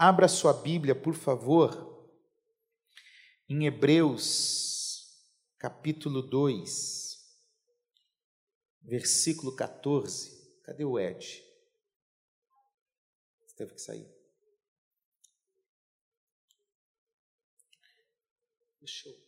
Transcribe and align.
Abra 0.00 0.28
sua 0.28 0.52
Bíblia, 0.52 0.94
por 0.94 1.12
favor, 1.12 2.08
em 3.48 3.66
Hebreus, 3.66 5.26
capítulo 5.58 6.22
2, 6.22 7.18
versículo 8.80 9.56
14. 9.56 10.62
Cadê 10.62 10.84
o 10.84 11.00
Ed? 11.00 11.44
Você 13.40 13.56
teve 13.56 13.74
que 13.74 13.80
sair. 13.80 14.08
Deixa 18.78 19.08
eu. 19.08 19.18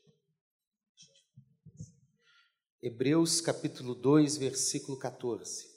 Hebreus 2.80 3.40
capítulo 3.40 3.92
2, 3.96 4.36
versículo 4.36 4.96
14. 4.96 5.68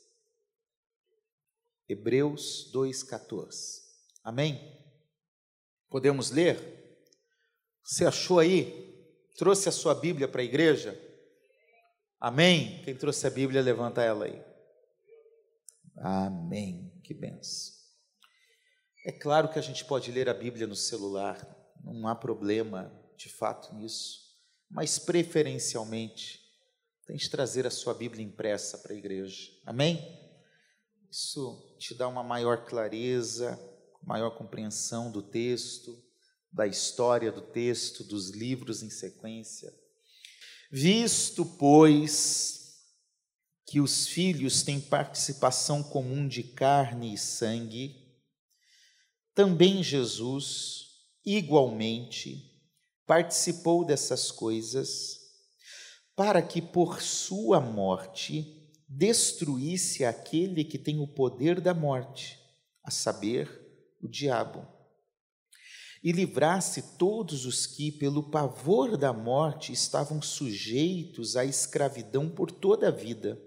Hebreus 1.89 2.69
2, 2.71 3.01
14. 3.01 3.81
Amém? 4.23 4.82
Podemos 5.93 6.31
ler? 6.31 6.57
Você 7.83 8.03
achou 8.03 8.39
aí? 8.39 8.97
Trouxe 9.37 9.69
a 9.69 9.71
sua 9.71 9.93
Bíblia 9.93 10.27
para 10.27 10.41
a 10.41 10.43
igreja? 10.43 10.99
Amém? 12.19 12.81
Quem 12.83 12.95
trouxe 12.95 13.27
a 13.27 13.29
Bíblia, 13.29 13.61
levanta 13.61 14.01
ela 14.01 14.25
aí. 14.25 14.43
Amém. 15.97 16.99
Que 17.03 17.13
benção. 17.13 17.75
É 19.05 19.11
claro 19.11 19.49
que 19.49 19.59
a 19.59 19.61
gente 19.61 19.85
pode 19.85 20.11
ler 20.11 20.27
a 20.27 20.33
Bíblia 20.33 20.65
no 20.65 20.75
celular, 20.75 21.37
não 21.83 22.07
há 22.07 22.15
problema 22.15 22.91
de 23.15 23.29
fato 23.29 23.71
nisso, 23.75 24.17
mas 24.71 24.97
preferencialmente 24.97 26.41
tente 27.05 27.29
trazer 27.29 27.67
a 27.67 27.71
sua 27.71 27.93
Bíblia 27.93 28.25
impressa 28.25 28.79
para 28.79 28.93
a 28.93 28.97
igreja. 28.97 29.51
Amém? 29.63 30.01
Isso 31.11 31.77
te 31.77 31.93
dá 31.93 32.07
uma 32.07 32.23
maior 32.23 32.65
clareza, 32.65 33.59
maior 34.05 34.31
compreensão 34.31 35.11
do 35.11 35.21
texto, 35.21 36.01
da 36.51 36.67
história 36.67 37.31
do 37.31 37.41
texto, 37.41 38.03
dos 38.03 38.29
livros 38.29 38.83
em 38.83 38.89
sequência. 38.89 39.73
Visto, 40.71 41.45
pois, 41.45 42.63
que 43.65 43.79
os 43.79 44.07
filhos 44.07 44.61
têm 44.63 44.79
participação 44.79 45.81
comum 45.81 46.27
de 46.27 46.43
carne 46.43 47.13
e 47.13 47.17
sangue, 47.17 48.03
também 49.33 49.81
Jesus, 49.81 50.85
igualmente, 51.25 52.51
participou 53.05 53.83
dessas 53.83 54.31
coisas, 54.31 55.19
para 56.15 56.41
que 56.41 56.61
por 56.61 57.01
sua 57.01 57.59
morte 57.59 58.69
destruísse 58.87 60.05
aquele 60.05 60.63
que 60.63 60.77
tem 60.77 60.99
o 60.99 61.07
poder 61.07 61.59
da 61.59 61.73
morte, 61.73 62.39
a 62.83 62.91
saber, 62.91 63.62
o 64.03 64.07
diabo, 64.07 64.67
e 66.03 66.11
livrasse 66.11 66.97
todos 66.97 67.45
os 67.45 67.65
que, 67.65 67.89
pelo 67.89 68.29
pavor 68.29 68.97
da 68.97 69.13
morte, 69.13 69.71
estavam 69.71 70.21
sujeitos 70.21 71.37
à 71.37 71.45
escravidão 71.45 72.29
por 72.29 72.51
toda 72.51 72.89
a 72.89 72.91
vida. 72.91 73.41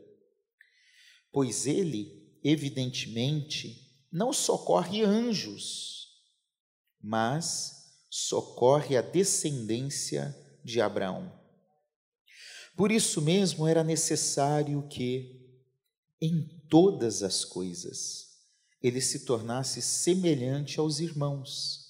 Pois 1.30 1.66
ele, 1.66 2.34
evidentemente, 2.42 3.86
não 4.10 4.32
socorre 4.32 5.02
anjos, 5.02 6.08
mas 6.98 7.92
socorre 8.08 8.96
a 8.96 9.02
descendência 9.02 10.34
de 10.64 10.80
Abraão. 10.80 11.30
Por 12.74 12.90
isso 12.90 13.20
mesmo 13.20 13.66
era 13.66 13.84
necessário 13.84 14.88
que, 14.88 15.46
em 16.18 16.48
todas 16.70 17.22
as 17.22 17.44
coisas, 17.44 18.25
ele 18.86 19.00
se 19.00 19.24
tornasse 19.24 19.82
semelhante 19.82 20.78
aos 20.78 21.00
irmãos, 21.00 21.86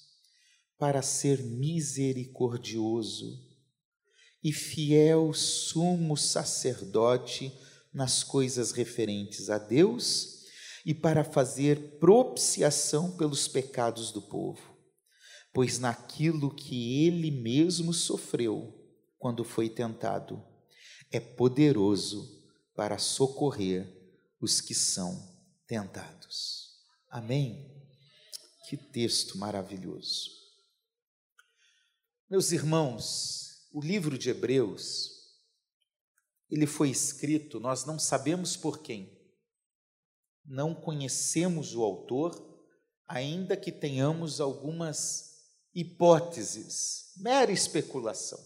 para 0.79 1.03
ser 1.03 1.43
misericordioso 1.43 3.45
e 4.43 4.53
fiel 4.53 5.33
sumo 5.35 6.17
sacerdote 6.17 7.53
nas 7.93 8.23
coisas 8.23 8.73
referentes 8.73 9.51
a 9.51 9.59
Deus 9.59 10.45
e 10.85 10.95
para 10.95 11.25
fazer 11.25 11.99
propiciação 11.99 13.17
pelos 13.17 13.49
pecados 13.49 14.13
do 14.13 14.23
povo. 14.23 14.77
Pois 15.53 15.79
naquilo 15.79 16.55
que 16.55 17.07
ele 17.07 17.31
mesmo 17.31 17.93
sofreu 17.93 18.73
quando 19.19 19.43
foi 19.43 19.69
tentado, 19.69 20.43
é 21.11 21.19
poderoso 21.19 22.45
para 22.75 22.99
socorrer 22.99 23.91
os 24.41 24.61
que 24.61 24.75
são 24.75 25.35
tentados. 25.67 26.76
Amém? 27.09 27.71
Que 28.69 28.77
texto 28.77 29.39
maravilhoso. 29.39 30.31
Meus 32.29 32.51
irmãos, 32.51 33.69
o 33.73 33.81
livro 33.81 34.19
de 34.19 34.31
Hebreus, 34.31 35.37
ele 36.51 36.67
foi 36.67 36.91
escrito, 36.91 37.61
nós 37.61 37.85
não 37.85 37.99
sabemos 37.99 38.57
por 38.57 38.83
quem, 38.83 39.17
não 40.45 40.75
conhecemos 40.75 41.75
o 41.75 41.83
autor, 41.83 42.35
ainda 43.07 43.57
que 43.57 43.71
tenhamos 43.71 44.41
algumas 44.41 45.37
hipóteses, 45.75 47.13
mera 47.17 47.53
especulação. 47.53 48.45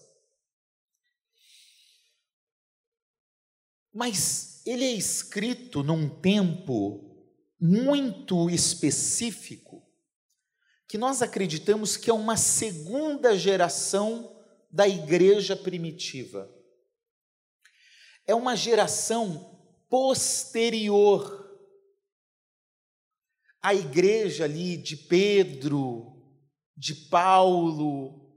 Mas 3.92 4.64
ele 4.66 4.84
é 4.84 4.92
escrito 4.92 5.82
num 5.82 6.20
tempo 6.20 7.09
muito 7.60 8.48
específico 8.48 9.86
que 10.88 10.98
nós 10.98 11.22
acreditamos 11.22 11.96
que 11.96 12.10
é 12.10 12.12
uma 12.12 12.36
segunda 12.36 13.36
geração 13.36 14.36
da 14.70 14.88
igreja 14.88 15.54
primitiva. 15.54 16.52
É 18.26 18.34
uma 18.34 18.56
geração 18.56 19.56
posterior 19.88 21.48
à 23.62 23.74
igreja 23.74 24.44
ali 24.44 24.76
de 24.76 24.96
Pedro, 24.96 26.24
de 26.76 26.94
Paulo. 26.94 28.28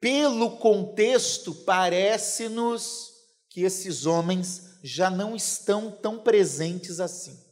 Pelo 0.00 0.56
contexto, 0.58 1.54
parece-nos 1.54 3.12
que 3.50 3.62
esses 3.62 4.06
homens 4.06 4.78
já 4.82 5.10
não 5.10 5.34
estão 5.34 5.90
tão 5.90 6.20
presentes 6.22 7.00
assim. 7.00 7.47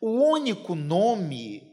O 0.00 0.10
único 0.10 0.74
nome 0.74 1.70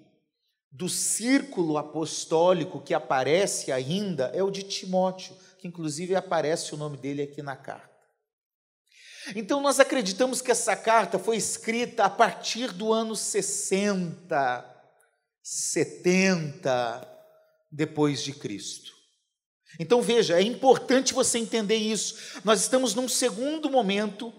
do 0.69 0.89
círculo 0.89 1.77
apostólico 1.77 2.81
que 2.81 2.93
aparece 2.93 3.71
ainda 3.71 4.25
é 4.33 4.43
o 4.43 4.51
de 4.51 4.63
Timóteo, 4.63 5.35
que 5.57 5.67
inclusive 5.67 6.13
aparece 6.13 6.73
o 6.73 6.77
nome 6.77 6.97
dele 6.97 7.23
aqui 7.23 7.41
na 7.41 7.55
carta. 7.55 7.97
Então 9.35 9.61
nós 9.61 9.79
acreditamos 9.79 10.41
que 10.41 10.51
essa 10.51 10.75
carta 10.75 11.17
foi 11.17 11.37
escrita 11.37 12.03
a 12.03 12.09
partir 12.09 12.71
do 12.71 12.93
ano 12.93 13.15
60, 13.15 14.75
70 15.41 17.17
depois 17.71 18.21
de 18.21 18.33
Cristo. 18.33 18.91
Então 19.79 20.01
veja, 20.01 20.39
é 20.39 20.41
importante 20.41 21.13
você 21.13 21.39
entender 21.39 21.75
isso. 21.75 22.41
Nós 22.43 22.61
estamos 22.61 22.93
num 22.93 23.07
segundo 23.07 23.69
momento 23.69 24.33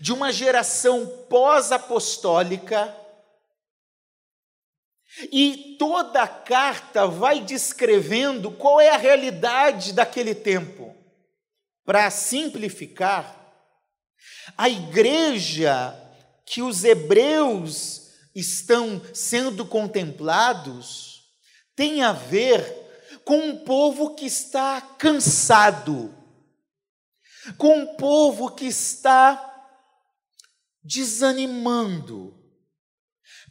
de 0.00 0.12
uma 0.12 0.32
geração 0.32 1.06
pós-apostólica, 1.28 2.96
e 5.30 5.76
toda 5.78 6.22
a 6.22 6.28
carta 6.28 7.06
vai 7.06 7.40
descrevendo 7.40 8.50
qual 8.50 8.80
é 8.80 8.90
a 8.90 8.96
realidade 8.96 9.92
daquele 9.92 10.34
tempo. 10.34 10.96
Para 11.84 12.10
simplificar, 12.10 13.38
a 14.56 14.68
igreja 14.68 15.94
que 16.46 16.62
os 16.62 16.84
hebreus 16.84 18.10
estão 18.34 19.02
sendo 19.12 19.66
contemplados 19.66 21.30
tem 21.76 22.02
a 22.02 22.12
ver 22.12 22.64
com 23.24 23.38
um 23.38 23.64
povo 23.64 24.14
que 24.14 24.26
está 24.26 24.80
cansado, 24.80 26.14
com 27.58 27.78
um 27.78 27.96
povo 27.96 28.50
que 28.50 28.66
está 28.66 29.51
desanimando. 30.82 32.38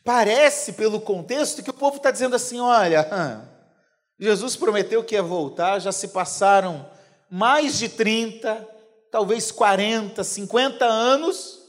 Parece, 0.03 0.73
pelo 0.73 0.99
contexto, 1.01 1.63
que 1.63 1.69
o 1.69 1.73
povo 1.73 1.97
está 1.97 2.11
dizendo 2.11 2.35
assim: 2.35 2.59
olha, 2.59 3.07
Jesus 4.19 4.55
prometeu 4.55 5.03
que 5.03 5.15
ia 5.15 5.23
voltar, 5.23 5.79
já 5.79 5.91
se 5.91 6.09
passaram 6.09 6.89
mais 7.29 7.77
de 7.79 7.87
30, 7.87 8.67
talvez 9.11 9.51
40, 9.51 10.23
50 10.23 10.85
anos, 10.85 11.59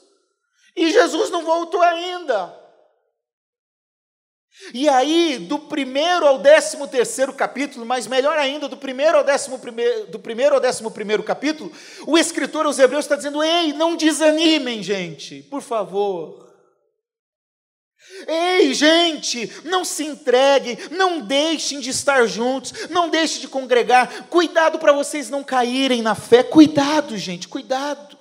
e 0.77 0.91
Jesus 0.91 1.31
não 1.31 1.45
voltou 1.45 1.83
ainda. 1.83 2.62
E 4.73 4.89
aí, 4.89 5.39
do 5.39 5.59
primeiro 5.59 6.27
ao 6.27 6.39
décimo 6.39 6.87
terceiro 6.87 7.33
capítulo, 7.33 7.85
mas 7.85 8.07
melhor 8.07 8.39
ainda, 8.39 8.69
do 8.69 8.77
primeiro 8.77 9.19
ao 9.19 9.25
décimo 9.25 9.59
primeiro, 9.59 10.07
do 10.07 10.19
primeiro 10.19 10.55
ao 10.55 10.61
décimo 10.61 10.91
primeiro 10.91 11.23
capítulo, 11.23 11.73
o 12.07 12.17
escritor 12.17 12.67
aos 12.67 12.79
Hebreus 12.79 13.05
está 13.05 13.17
dizendo: 13.17 13.43
ei, 13.43 13.73
não 13.73 13.97
desanimem, 13.97 14.83
gente, 14.83 15.43
por 15.45 15.63
favor. 15.63 16.43
Ei, 18.27 18.75
gente, 18.75 19.51
não 19.65 19.85
se 19.85 20.05
entreguem, 20.05 20.77
não 20.91 21.21
deixem 21.21 21.81
de 21.81 21.91
estar 21.91 22.27
juntos, 22.27 22.89
não 22.91 23.09
deixem 23.09 23.41
de 23.41 23.49
congregar. 23.49 24.29
Cuidado 24.29 24.79
para 24.79 24.93
vocês 24.93 25.31
não 25.31 25.43
caírem 25.43 26.03
na 26.03 26.15
fé. 26.15 26.43
Cuidado, 26.43 27.17
gente, 27.17 27.49
cuidado. 27.49 28.19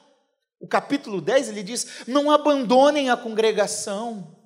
O 0.59 0.67
capítulo 0.67 1.21
10 1.21 1.49
ele 1.49 1.63
diz: 1.63 2.05
não 2.07 2.31
abandonem 2.31 3.09
a 3.09 3.17
congregação. 3.17 4.40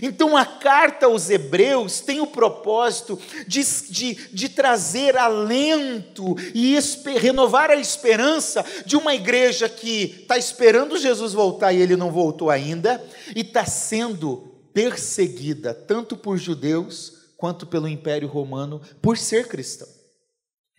Então, 0.00 0.36
a 0.36 0.46
carta 0.46 1.06
aos 1.06 1.28
Hebreus 1.28 2.00
tem 2.00 2.20
o 2.20 2.26
propósito 2.26 3.18
de, 3.46 3.62
de, 3.90 4.14
de 4.32 4.48
trazer 4.48 5.16
alento 5.16 6.36
e 6.54 6.78
renovar 7.18 7.70
a 7.70 7.76
esperança 7.76 8.64
de 8.86 8.96
uma 8.96 9.14
igreja 9.14 9.68
que 9.68 10.20
está 10.22 10.38
esperando 10.38 10.98
Jesus 10.98 11.32
voltar 11.32 11.72
e 11.72 11.80
ele 11.80 11.96
não 11.96 12.12
voltou 12.12 12.48
ainda, 12.48 13.04
e 13.34 13.40
está 13.40 13.66
sendo 13.66 14.52
perseguida 14.72 15.74
tanto 15.74 16.16
por 16.16 16.38
judeus 16.38 17.34
quanto 17.36 17.66
pelo 17.66 17.88
Império 17.88 18.28
Romano 18.28 18.80
por 19.02 19.18
ser 19.18 19.48
cristão. 19.48 19.88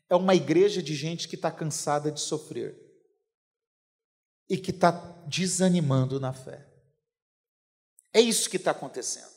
É 0.09 0.15
uma 0.15 0.33
igreja 0.33 0.81
de 0.81 0.95
gente 0.95 1.27
que 1.27 1.35
está 1.35 1.51
cansada 1.51 2.11
de 2.11 2.21
sofrer 2.21 2.75
e 4.50 4.57
que 4.57 4.71
está 4.71 4.91
desanimando 5.27 6.19
na 6.19 6.31
fé. 6.31 6.73
É 8.13 8.21
isso 8.21 8.50
que 8.50 8.57
está 8.57 8.71
acontecendo. 8.71 9.33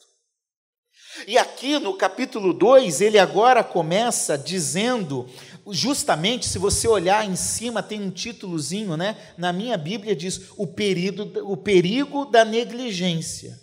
E 1.27 1.39
aqui 1.39 1.79
no 1.79 1.97
capítulo 1.97 2.53
2, 2.53 3.01
ele 3.01 3.19
agora 3.19 3.65
começa 3.65 4.37
dizendo, 4.37 5.27
justamente, 5.71 6.47
se 6.47 6.59
você 6.59 6.87
olhar 6.87 7.25
em 7.25 7.37
cima, 7.37 7.83
tem 7.83 8.03
um 8.03 8.11
títulozinho, 8.11 8.97
né? 8.97 9.17
Na 9.39 9.53
minha 9.53 9.79
Bíblia 9.79 10.15
diz 10.15 10.43
o 10.57 10.67
perigo, 10.67 11.23
o 11.51 11.57
perigo 11.57 12.27
da 12.27 12.45
negligência. 12.45 13.59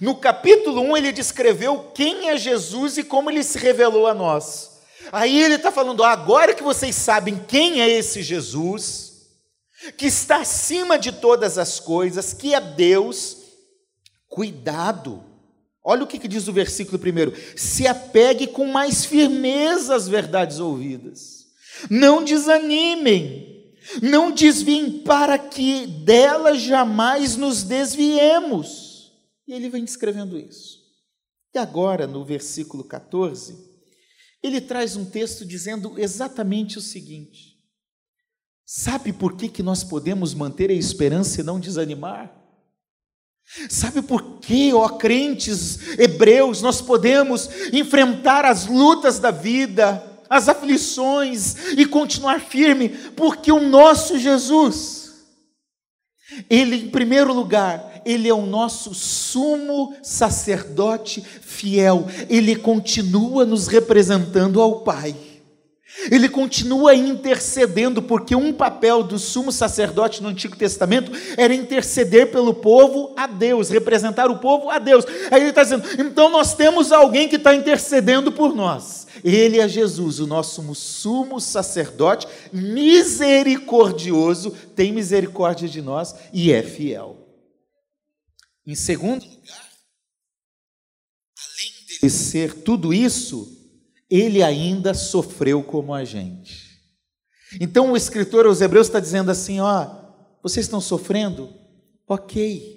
No 0.00 0.16
capítulo 0.16 0.82
1, 0.82 0.96
ele 0.96 1.12
descreveu 1.12 1.90
quem 1.94 2.28
é 2.28 2.36
Jesus 2.36 2.98
e 2.98 3.04
como 3.04 3.30
ele 3.30 3.42
se 3.42 3.58
revelou 3.58 4.06
a 4.06 4.12
nós. 4.12 4.80
Aí 5.12 5.40
ele 5.42 5.54
está 5.54 5.72
falando, 5.72 6.02
agora 6.04 6.54
que 6.54 6.62
vocês 6.62 6.94
sabem 6.94 7.38
quem 7.46 7.80
é 7.80 7.88
esse 7.88 8.22
Jesus, 8.22 9.12
que 9.96 10.06
está 10.06 10.38
acima 10.38 10.98
de 10.98 11.12
todas 11.12 11.56
as 11.56 11.78
coisas, 11.78 12.32
que 12.32 12.52
é 12.52 12.60
Deus, 12.60 13.45
Cuidado. 14.28 15.24
Olha 15.82 16.02
o 16.02 16.06
que, 16.06 16.18
que 16.18 16.28
diz 16.28 16.48
o 16.48 16.52
versículo 16.52 16.98
primeiro: 16.98 17.32
se 17.56 17.86
apegue 17.86 18.46
com 18.48 18.66
mais 18.66 19.04
firmeza 19.04 19.94
às 19.94 20.08
verdades 20.08 20.58
ouvidas. 20.58 21.46
Não 21.90 22.24
desanimem, 22.24 23.74
não 24.02 24.32
desviem 24.32 25.00
para 25.00 25.38
que 25.38 25.86
delas 25.86 26.62
jamais 26.62 27.36
nos 27.36 27.62
desviemos. 27.62 29.12
E 29.46 29.52
ele 29.52 29.68
vem 29.68 29.84
descrevendo 29.84 30.38
isso. 30.38 30.80
E 31.54 31.58
agora, 31.58 32.06
no 32.06 32.24
versículo 32.24 32.84
14, 32.84 33.56
ele 34.42 34.60
traz 34.60 34.96
um 34.96 35.04
texto 35.04 35.44
dizendo 35.44 35.98
exatamente 35.98 36.78
o 36.78 36.82
seguinte: 36.82 37.56
Sabe 38.64 39.12
por 39.12 39.36
que, 39.36 39.48
que 39.48 39.62
nós 39.62 39.84
podemos 39.84 40.34
manter 40.34 40.70
a 40.70 40.74
esperança 40.74 41.40
e 41.40 41.44
não 41.44 41.60
desanimar? 41.60 42.45
Sabe 43.68 44.02
por 44.02 44.38
que, 44.40 44.74
ó 44.74 44.88
crentes 44.88 45.98
hebreus, 45.98 46.60
nós 46.60 46.80
podemos 46.80 47.48
enfrentar 47.72 48.44
as 48.44 48.66
lutas 48.66 49.18
da 49.18 49.30
vida, 49.30 50.02
as 50.28 50.48
aflições 50.48 51.54
e 51.76 51.86
continuar 51.86 52.40
firme? 52.40 52.88
Porque 52.88 53.52
o 53.52 53.60
nosso 53.60 54.18
Jesus, 54.18 55.14
ele, 56.50 56.76
em 56.76 56.90
primeiro 56.90 57.32
lugar, 57.32 58.02
ele 58.04 58.28
é 58.28 58.34
o 58.34 58.46
nosso 58.46 58.92
sumo 58.92 59.94
sacerdote 60.02 61.20
fiel, 61.20 62.06
ele 62.28 62.56
continua 62.56 63.44
nos 63.44 63.68
representando 63.68 64.60
ao 64.60 64.80
Pai. 64.80 65.14
Ele 66.10 66.28
continua 66.28 66.94
intercedendo, 66.94 68.02
porque 68.02 68.36
um 68.36 68.52
papel 68.52 69.02
do 69.02 69.18
sumo 69.18 69.50
sacerdote 69.50 70.22
no 70.22 70.28
Antigo 70.28 70.56
Testamento 70.56 71.10
era 71.36 71.54
interceder 71.54 72.30
pelo 72.30 72.54
povo 72.54 73.14
a 73.16 73.26
Deus, 73.26 73.70
representar 73.70 74.30
o 74.30 74.38
povo 74.38 74.70
a 74.70 74.78
Deus. 74.78 75.04
Aí 75.30 75.40
ele 75.40 75.50
está 75.50 75.62
dizendo: 75.62 75.84
então 75.98 76.30
nós 76.30 76.54
temos 76.54 76.92
alguém 76.92 77.28
que 77.28 77.36
está 77.36 77.54
intercedendo 77.54 78.30
por 78.30 78.54
nós. 78.54 79.06
Ele 79.24 79.58
é 79.58 79.66
Jesus, 79.66 80.20
o 80.20 80.26
nosso 80.26 80.62
sumo 80.74 81.40
sacerdote, 81.40 82.28
misericordioso, 82.52 84.50
tem 84.74 84.92
misericórdia 84.92 85.68
de 85.68 85.80
nós 85.80 86.14
e 86.32 86.52
é 86.52 86.62
fiel. 86.62 87.26
Em 88.66 88.74
segundo 88.74 89.24
lugar, 89.24 89.70
além 91.38 91.72
de 92.02 92.10
ser 92.10 92.52
tudo 92.62 92.92
isso, 92.92 93.55
ele 94.10 94.42
ainda 94.42 94.94
sofreu 94.94 95.62
como 95.62 95.92
a 95.94 96.04
gente. 96.04 96.66
Então 97.60 97.92
o 97.92 97.96
escritor 97.96 98.46
aos 98.46 98.60
Hebreus 98.60 98.86
está 98.86 99.00
dizendo 99.00 99.30
assim: 99.30 99.60
ó, 99.60 99.88
vocês 100.42 100.66
estão 100.66 100.80
sofrendo? 100.80 101.50
Ok. 102.08 102.76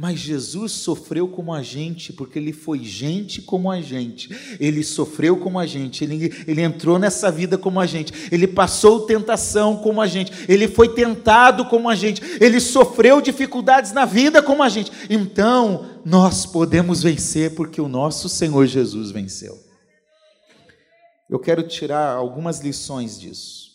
Mas 0.00 0.20
Jesus 0.20 0.70
sofreu 0.70 1.26
como 1.26 1.52
a 1.52 1.60
gente, 1.60 2.12
porque 2.12 2.38
ele 2.38 2.52
foi 2.52 2.78
gente 2.78 3.42
como 3.42 3.68
a 3.68 3.80
gente, 3.80 4.30
ele 4.60 4.84
sofreu 4.84 5.36
como 5.38 5.58
a 5.58 5.66
gente, 5.66 6.04
ele, 6.04 6.32
ele 6.46 6.62
entrou 6.62 7.00
nessa 7.00 7.32
vida 7.32 7.58
como 7.58 7.80
a 7.80 7.86
gente, 7.86 8.12
ele 8.30 8.46
passou 8.46 9.06
tentação 9.06 9.78
como 9.78 10.00
a 10.00 10.06
gente, 10.06 10.30
ele 10.48 10.68
foi 10.68 10.90
tentado 10.90 11.64
como 11.64 11.88
a 11.88 11.96
gente, 11.96 12.22
ele 12.40 12.60
sofreu 12.60 13.20
dificuldades 13.20 13.90
na 13.90 14.04
vida 14.04 14.40
como 14.40 14.62
a 14.62 14.68
gente. 14.68 14.92
Então, 15.10 15.84
nós 16.04 16.46
podemos 16.46 17.02
vencer, 17.02 17.56
porque 17.56 17.80
o 17.80 17.88
nosso 17.88 18.28
Senhor 18.28 18.66
Jesus 18.66 19.10
venceu. 19.10 19.67
Eu 21.28 21.38
quero 21.38 21.66
tirar 21.66 22.10
algumas 22.12 22.60
lições 22.60 23.18
disso. 23.18 23.68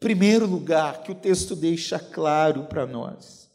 Primeiro 0.00 0.46
lugar, 0.46 1.02
que 1.02 1.12
o 1.12 1.14
texto 1.14 1.54
deixa 1.54 1.98
claro 1.98 2.64
para 2.64 2.86
nós. 2.86 3.50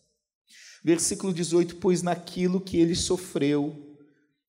Versículo 0.84 1.34
18: 1.34 1.78
Pois 1.78 2.02
naquilo 2.02 2.62
que 2.62 2.78
ele 2.78 2.96
sofreu, 2.96 3.98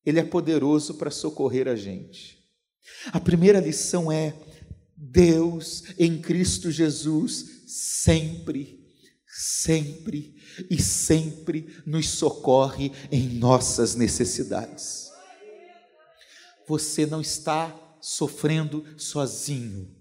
ele 0.05 0.19
é 0.19 0.25
poderoso 0.25 0.95
para 0.95 1.11
socorrer 1.11 1.69
a 1.69 1.77
gente. 1.77 2.39
A 3.13 3.21
primeira 3.21 3.61
lição 3.61 4.11
é: 4.11 4.35
Deus 4.97 5.85
em 5.99 6.21
Cristo 6.21 6.71
Jesus 6.71 7.65
sempre, 7.67 8.87
sempre 9.27 10.37
e 10.71 10.81
sempre 10.81 11.83
nos 11.87 12.09
socorre 12.09 12.93
em 13.11 13.29
nossas 13.29 13.95
necessidades. 13.95 15.11
Você 16.67 17.05
não 17.05 17.21
está 17.21 17.90
sofrendo 18.01 18.85
sozinho. 18.97 20.00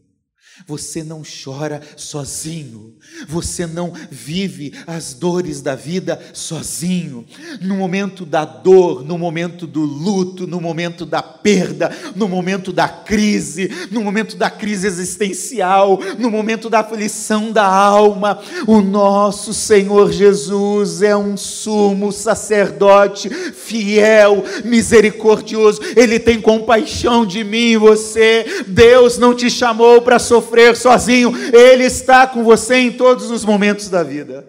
Você 0.67 1.03
não 1.03 1.23
chora 1.23 1.81
sozinho, 1.95 2.93
você 3.27 3.65
não 3.65 3.93
vive 4.11 4.73
as 4.85 5.13
dores 5.13 5.61
da 5.61 5.75
vida 5.75 6.19
sozinho. 6.33 7.25
No 7.61 7.75
momento 7.77 8.25
da 8.25 8.45
dor, 8.45 9.03
no 9.03 9.17
momento 9.17 9.65
do 9.65 9.81
luto, 9.81 10.45
no 10.45 10.59
momento 10.59 11.05
da 11.05 11.23
perda, 11.23 11.91
no 12.15 12.27
momento 12.27 12.71
da 12.71 12.87
crise, 12.87 13.71
no 13.89 14.03
momento 14.03 14.35
da 14.35 14.49
crise 14.49 14.85
existencial, 14.85 15.99
no 16.17 16.29
momento 16.29 16.69
da 16.69 16.79
aflição 16.79 17.51
da 17.51 17.65
alma, 17.65 18.39
o 18.67 18.81
nosso 18.81 19.53
Senhor 19.53 20.11
Jesus 20.11 21.01
é 21.01 21.15
um 21.15 21.37
sumo 21.37 22.11
sacerdote 22.11 23.29
fiel, 23.29 24.43
misericordioso. 24.63 25.81
Ele 25.95 26.19
tem 26.19 26.41
compaixão 26.41 27.25
de 27.25 27.43
mim 27.43 27.71
e 27.71 27.77
você. 27.77 28.63
Deus 28.67 29.17
não 29.17 29.33
te 29.33 29.49
chamou 29.49 30.01
para 30.01 30.19
sofrer 30.19 30.48
sofrer 30.49 30.75
sozinho, 30.75 31.31
Ele 31.53 31.83
está 31.83 32.27
com 32.27 32.43
você 32.43 32.75
em 32.77 32.97
todos 32.97 33.29
os 33.29 33.45
momentos 33.45 33.89
da 33.89 34.01
vida. 34.01 34.47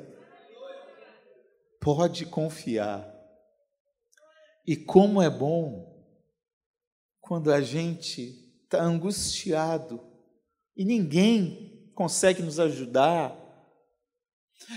Pode 1.79 2.25
confiar. 2.25 3.07
E 4.67 4.77
como 4.77 5.21
é 5.21 5.29
bom 5.29 5.89
quando 7.21 7.53
a 7.53 7.61
gente 7.61 8.35
está 8.65 8.83
angustiado 8.83 10.01
e 10.77 10.85
ninguém 10.85 11.91
consegue 11.95 12.43
nos 12.43 12.59
ajudar, 12.59 13.37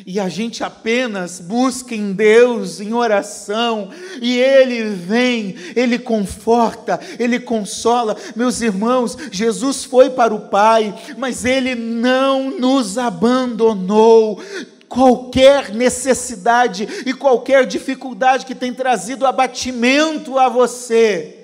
e 0.05 0.19
a 0.19 0.27
gente 0.27 0.63
apenas 0.63 1.39
busca 1.39 1.93
em 1.93 2.13
Deus, 2.13 2.79
em 2.79 2.93
oração, 2.93 3.89
e 4.21 4.39
Ele 4.39 4.89
vem, 4.95 5.55
Ele 5.75 5.99
conforta, 5.99 6.99
Ele 7.19 7.39
consola. 7.39 8.17
Meus 8.35 8.61
irmãos, 8.61 9.15
Jesus 9.31 9.83
foi 9.83 10.09
para 10.09 10.33
o 10.33 10.49
Pai, 10.49 10.93
mas 11.17 11.45
Ele 11.45 11.75
não 11.75 12.49
nos 12.59 12.97
abandonou. 12.97 14.41
Qualquer 14.89 15.73
necessidade 15.73 16.87
e 17.05 17.13
qualquer 17.13 17.65
dificuldade 17.65 18.45
que 18.45 18.53
tem 18.53 18.73
trazido 18.73 19.25
abatimento 19.25 20.37
a 20.37 20.49
você, 20.49 21.39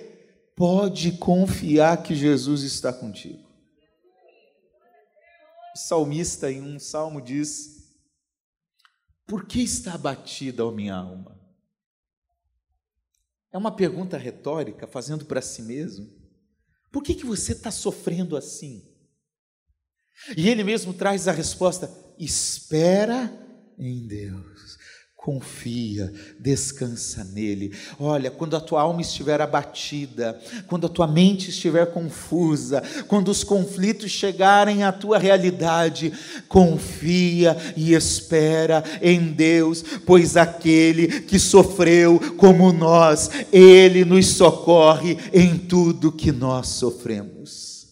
pode 0.56 1.14
confiar 1.14 2.04
que 2.04 2.14
Jesus 2.14 2.64
está 2.64 2.92
contigo. 2.92 3.40
O 5.76 5.80
salmista, 5.80 6.52
em 6.52 6.62
um 6.62 6.78
salmo, 6.78 7.22
diz: 7.22 7.79
por 9.30 9.46
que 9.46 9.62
está 9.62 9.94
abatida 9.94 10.64
a 10.64 10.72
minha 10.72 10.96
alma? 10.96 11.40
É 13.52 13.58
uma 13.58 13.72
pergunta 13.72 14.18
retórica, 14.18 14.88
fazendo 14.88 15.24
para 15.24 15.40
si 15.42 15.62
mesmo. 15.62 16.10
Por 16.92 17.04
que, 17.04 17.14
que 17.14 17.26
você 17.26 17.52
está 17.52 17.70
sofrendo 17.70 18.36
assim? 18.36 18.84
E 20.36 20.50
ele 20.50 20.64
mesmo 20.64 20.94
traz 20.94 21.28
a 21.28 21.32
resposta: 21.32 21.90
espera 22.18 23.32
em 23.78 24.08
Deus 24.08 24.49
confia, 25.30 26.12
descansa 26.40 27.24
nele. 27.24 27.72
Olha, 28.00 28.32
quando 28.32 28.56
a 28.56 28.60
tua 28.60 28.82
alma 28.82 29.02
estiver 29.02 29.40
abatida, 29.40 30.40
quando 30.66 30.88
a 30.88 30.90
tua 30.90 31.06
mente 31.06 31.52
estiver 31.52 31.86
confusa, 31.94 32.82
quando 33.08 33.30
os 33.30 33.44
conflitos 33.44 34.10
chegarem 34.10 34.82
à 34.82 34.92
tua 34.92 35.20
realidade, 35.20 36.12
confia 36.48 37.56
e 37.78 37.94
espera 37.94 38.84
em 39.04 39.32
Deus, 39.32 39.84
pois 40.04 40.36
aquele 40.36 41.22
que 41.22 41.38
sofreu 41.38 42.20
como 42.36 42.74
nós, 42.74 43.30
ele 43.52 44.04
nos 44.04 44.30
socorre 44.30 45.16
em 45.32 45.60
tudo 45.60 46.12
que 46.12 46.32
nós 46.32 46.70
sofremos. 46.70 47.88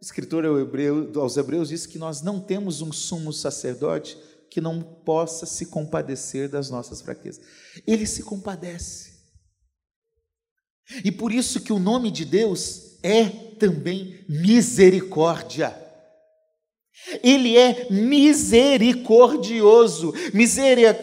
O 0.00 0.04
escritor 0.04 0.46
aos 0.46 1.36
Hebreus 1.36 1.68
diz 1.68 1.84
que 1.84 1.98
nós 1.98 2.22
não 2.22 2.40
temos 2.40 2.80
um 2.80 2.90
sumo 2.90 3.34
sacerdote 3.34 4.16
que 4.54 4.60
não 4.60 4.80
possa 4.80 5.46
se 5.46 5.66
compadecer 5.66 6.48
das 6.48 6.70
nossas 6.70 7.02
fraquezas. 7.02 7.44
Ele 7.84 8.06
se 8.06 8.22
compadece. 8.22 9.14
E 11.04 11.10
por 11.10 11.32
isso 11.32 11.60
que 11.60 11.72
o 11.72 11.78
nome 11.80 12.08
de 12.08 12.24
Deus 12.24 12.96
é 13.02 13.24
também 13.58 14.24
misericórdia. 14.28 15.76
Ele 17.22 17.56
é 17.56 17.86
misericordioso. 17.90 20.14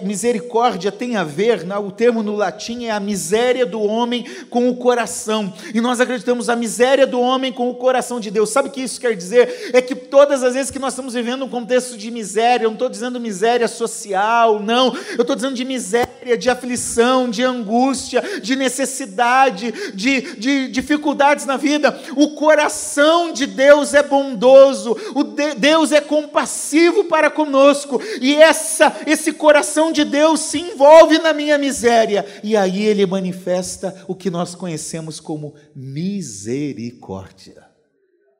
misericórdia 0.01 0.91
tem 0.91 1.15
a 1.15 1.23
ver, 1.23 1.61
o 1.83 1.91
termo 1.91 2.23
no 2.23 2.35
latim 2.35 2.85
é 2.85 2.91
a 2.91 2.99
miséria 2.99 3.65
do 3.65 3.81
homem 3.81 4.25
com 4.49 4.67
o 4.67 4.75
coração. 4.75 5.53
E 5.73 5.79
nós 5.79 5.99
acreditamos 5.99 6.49
a 6.49 6.55
miséria 6.55 7.05
do 7.05 7.19
homem 7.19 7.53
com 7.53 7.69
o 7.69 7.75
coração 7.75 8.19
de 8.19 8.31
Deus. 8.31 8.49
Sabe 8.49 8.69
o 8.69 8.71
que 8.71 8.81
isso 8.81 8.99
quer 8.99 9.15
dizer? 9.15 9.71
É 9.73 9.81
que 9.81 9.93
todas 9.93 10.43
as 10.43 10.53
vezes 10.53 10.71
que 10.71 10.79
nós 10.79 10.93
estamos 10.93 11.13
vivendo 11.13 11.45
um 11.45 11.49
contexto 11.49 11.97
de 11.97 12.09
miséria, 12.09 12.65
eu 12.65 12.69
não 12.69 12.75
estou 12.75 12.89
dizendo 12.89 13.19
miséria 13.19 13.67
social, 13.67 14.59
não. 14.59 14.95
Eu 15.15 15.21
estou 15.21 15.35
dizendo 15.35 15.55
de 15.55 15.65
miséria, 15.65 16.37
de 16.37 16.49
aflição, 16.49 17.29
de 17.29 17.43
angústia, 17.43 18.23
de 18.41 18.55
necessidade, 18.55 19.71
de, 19.93 20.35
de 20.37 20.67
dificuldades 20.69 21.45
na 21.45 21.57
vida. 21.57 21.99
O 22.15 22.29
coração 22.29 23.31
de 23.31 23.45
Deus 23.45 23.93
é 23.93 24.01
bondoso. 24.01 24.97
O 25.13 25.23
de, 25.23 25.53
Deus 25.55 25.80
Deus 25.81 25.91
é 25.91 25.99
compassivo 25.99 27.05
para 27.05 27.31
conosco, 27.31 27.99
e 28.21 28.35
essa, 28.35 29.01
esse 29.07 29.33
coração 29.33 29.91
de 29.91 30.05
Deus 30.05 30.39
se 30.41 30.59
envolve 30.59 31.17
na 31.17 31.33
minha 31.33 31.57
miséria, 31.57 32.23
e 32.43 32.55
aí 32.55 32.85
ele 32.85 33.03
manifesta 33.07 34.05
o 34.07 34.13
que 34.13 34.29
nós 34.29 34.53
conhecemos 34.53 35.19
como 35.19 35.55
misericórdia. 35.75 37.67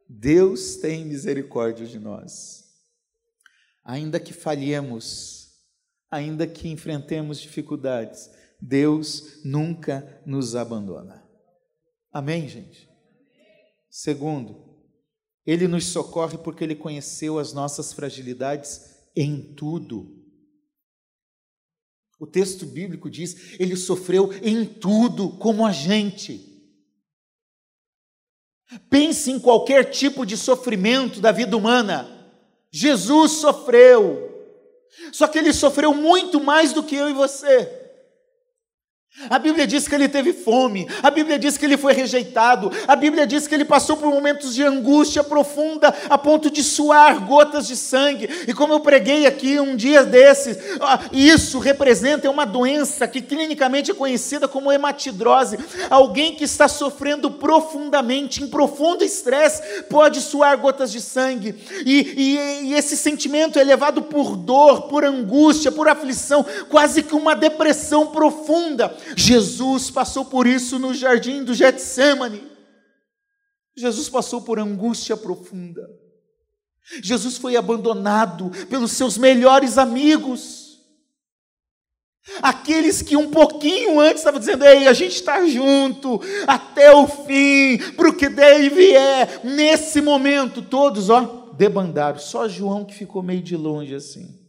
Deus 0.08 0.76
tem 0.76 1.04
misericórdia 1.04 1.88
de 1.88 1.98
nós. 1.98 2.66
Ainda 3.84 4.20
que 4.20 4.34
falhemos, 4.34 5.50
ainda 6.12 6.46
que 6.46 6.70
enfrentemos 6.70 7.42
dificuldades, 7.42 8.30
Deus 8.62 9.42
nunca 9.44 10.22
nos 10.28 10.56
abandona. 10.56 11.24
Amém, 12.14 12.48
gente? 12.48 12.88
Segundo, 13.90 14.71
ele 15.46 15.68
nos 15.68 15.86
socorre 15.86 16.38
porque 16.38 16.64
ele 16.64 16.76
conheceu 16.76 17.40
as 17.40 17.54
nossas 17.54 17.94
fragilidades 17.94 18.82
em 19.16 19.54
tudo. 19.54 20.22
O 22.20 22.28
texto 22.28 22.66
bíblico 22.66 23.10
diz: 23.10 23.60
ele 23.60 23.76
sofreu 23.76 24.32
em 24.44 24.66
tudo 24.66 25.38
como 25.38 25.66
a 25.66 25.72
gente. 25.72 26.48
Pense 28.90 29.32
em 29.32 29.40
qualquer 29.40 29.90
tipo 29.90 30.26
de 30.26 30.38
sofrimento 30.38 31.20
da 31.20 31.32
vida 31.32 31.58
humana. 31.58 32.08
Jesus 32.72 33.34
sofreu. 33.34 34.30
Só 35.12 35.28
que 35.28 35.38
ele 35.38 35.52
sofreu 35.52 35.94
muito 35.94 36.42
mais 36.42 36.72
do 36.72 36.84
que 36.84 36.96
eu 36.96 37.10
e 37.10 37.14
você. 37.14 37.81
A 39.30 39.38
Bíblia 39.38 39.68
diz 39.68 39.90
que 39.90 39.94
ele 39.94 40.08
teve 40.08 40.32
fome, 40.32 40.88
a 41.04 41.12
Bíblia 41.12 41.38
diz 41.38 41.58
que 41.58 41.66
ele 41.66 41.76
foi 41.76 41.92
rejeitado, 41.92 42.72
a 42.88 42.96
Bíblia 42.96 43.28
diz 43.28 43.46
que 43.46 43.54
ele 43.54 43.66
passou 43.66 43.98
por 43.98 44.10
momentos 44.10 44.56
de 44.56 44.64
angústia 44.64 45.22
profunda 45.22 45.94
a 46.10 46.18
ponto 46.18 46.50
de 46.50 46.64
suar 46.64 47.20
gotas 47.26 47.68
de 47.68 47.76
sangue. 47.76 48.30
E 48.48 48.54
como 48.54 48.72
eu 48.72 48.80
preguei 48.80 49.26
aqui 49.26 49.60
um 49.60 49.76
dia 49.76 50.06
desses, 50.06 50.58
isso 51.12 51.60
representa 51.60 52.30
uma 52.30 52.46
doença 52.46 53.06
que 53.06 53.22
clinicamente 53.22 53.92
é 53.92 53.94
conhecida 53.94 54.48
como 54.48 54.72
hematidrose. 54.72 55.60
Alguém 55.90 56.34
que 56.34 56.46
está 56.46 56.70
sofrendo 56.70 57.30
profundamente, 57.30 58.42
em 58.42 58.48
profundo 58.48 59.04
estresse, 59.04 59.84
pode 59.90 60.22
suar 60.22 60.58
gotas 60.58 60.90
de 60.90 61.02
sangue. 61.02 61.54
E, 61.86 62.14
e, 62.18 62.68
e 62.70 62.74
esse 62.76 62.96
sentimento 62.96 63.60
é 63.60 63.64
levado 63.64 64.04
por 64.04 64.38
dor, 64.38 64.84
por 64.84 65.04
angústia, 65.04 65.72
por 65.72 65.90
aflição, 65.90 66.46
quase 66.70 67.04
que 67.04 67.14
uma 67.14 67.36
depressão 67.36 68.08
profunda. 68.08 69.01
Jesus 69.16 69.90
passou 69.90 70.26
por 70.26 70.48
isso 70.48 70.80
no 70.80 70.94
jardim 70.94 71.44
do 71.44 71.54
Getsemane. 71.54 72.50
Jesus 73.76 74.10
passou 74.10 74.42
por 74.42 74.60
angústia 74.60 75.16
profunda. 75.16 75.88
Jesus 77.02 77.38
foi 77.38 77.56
abandonado 77.56 78.50
pelos 78.70 78.92
seus 78.92 79.18
melhores 79.18 79.78
amigos. 79.78 80.62
Aqueles 82.42 83.02
que 83.02 83.18
um 83.18 83.32
pouquinho 83.32 84.00
antes 84.00 84.18
estavam 84.18 84.40
dizendo: 84.40 84.66
Ei, 84.66 84.88
a 84.88 84.94
gente 84.94 85.16
está 85.16 85.46
junto 85.48 86.20
até 86.46 86.94
o 86.94 87.08
fim, 87.08 87.78
para 87.96 88.10
o 88.10 88.16
que 88.16 88.30
deve 88.30 88.94
é. 88.94 89.42
Nesse 89.44 90.02
momento, 90.02 90.62
todos, 90.62 91.10
ó, 91.10 91.54
debandaram. 91.58 92.20
Só 92.20 92.48
João 92.48 92.86
que 92.86 92.94
ficou 92.94 93.24
meio 93.24 93.42
de 93.42 93.56
longe 93.56 93.96
assim. 93.96 94.40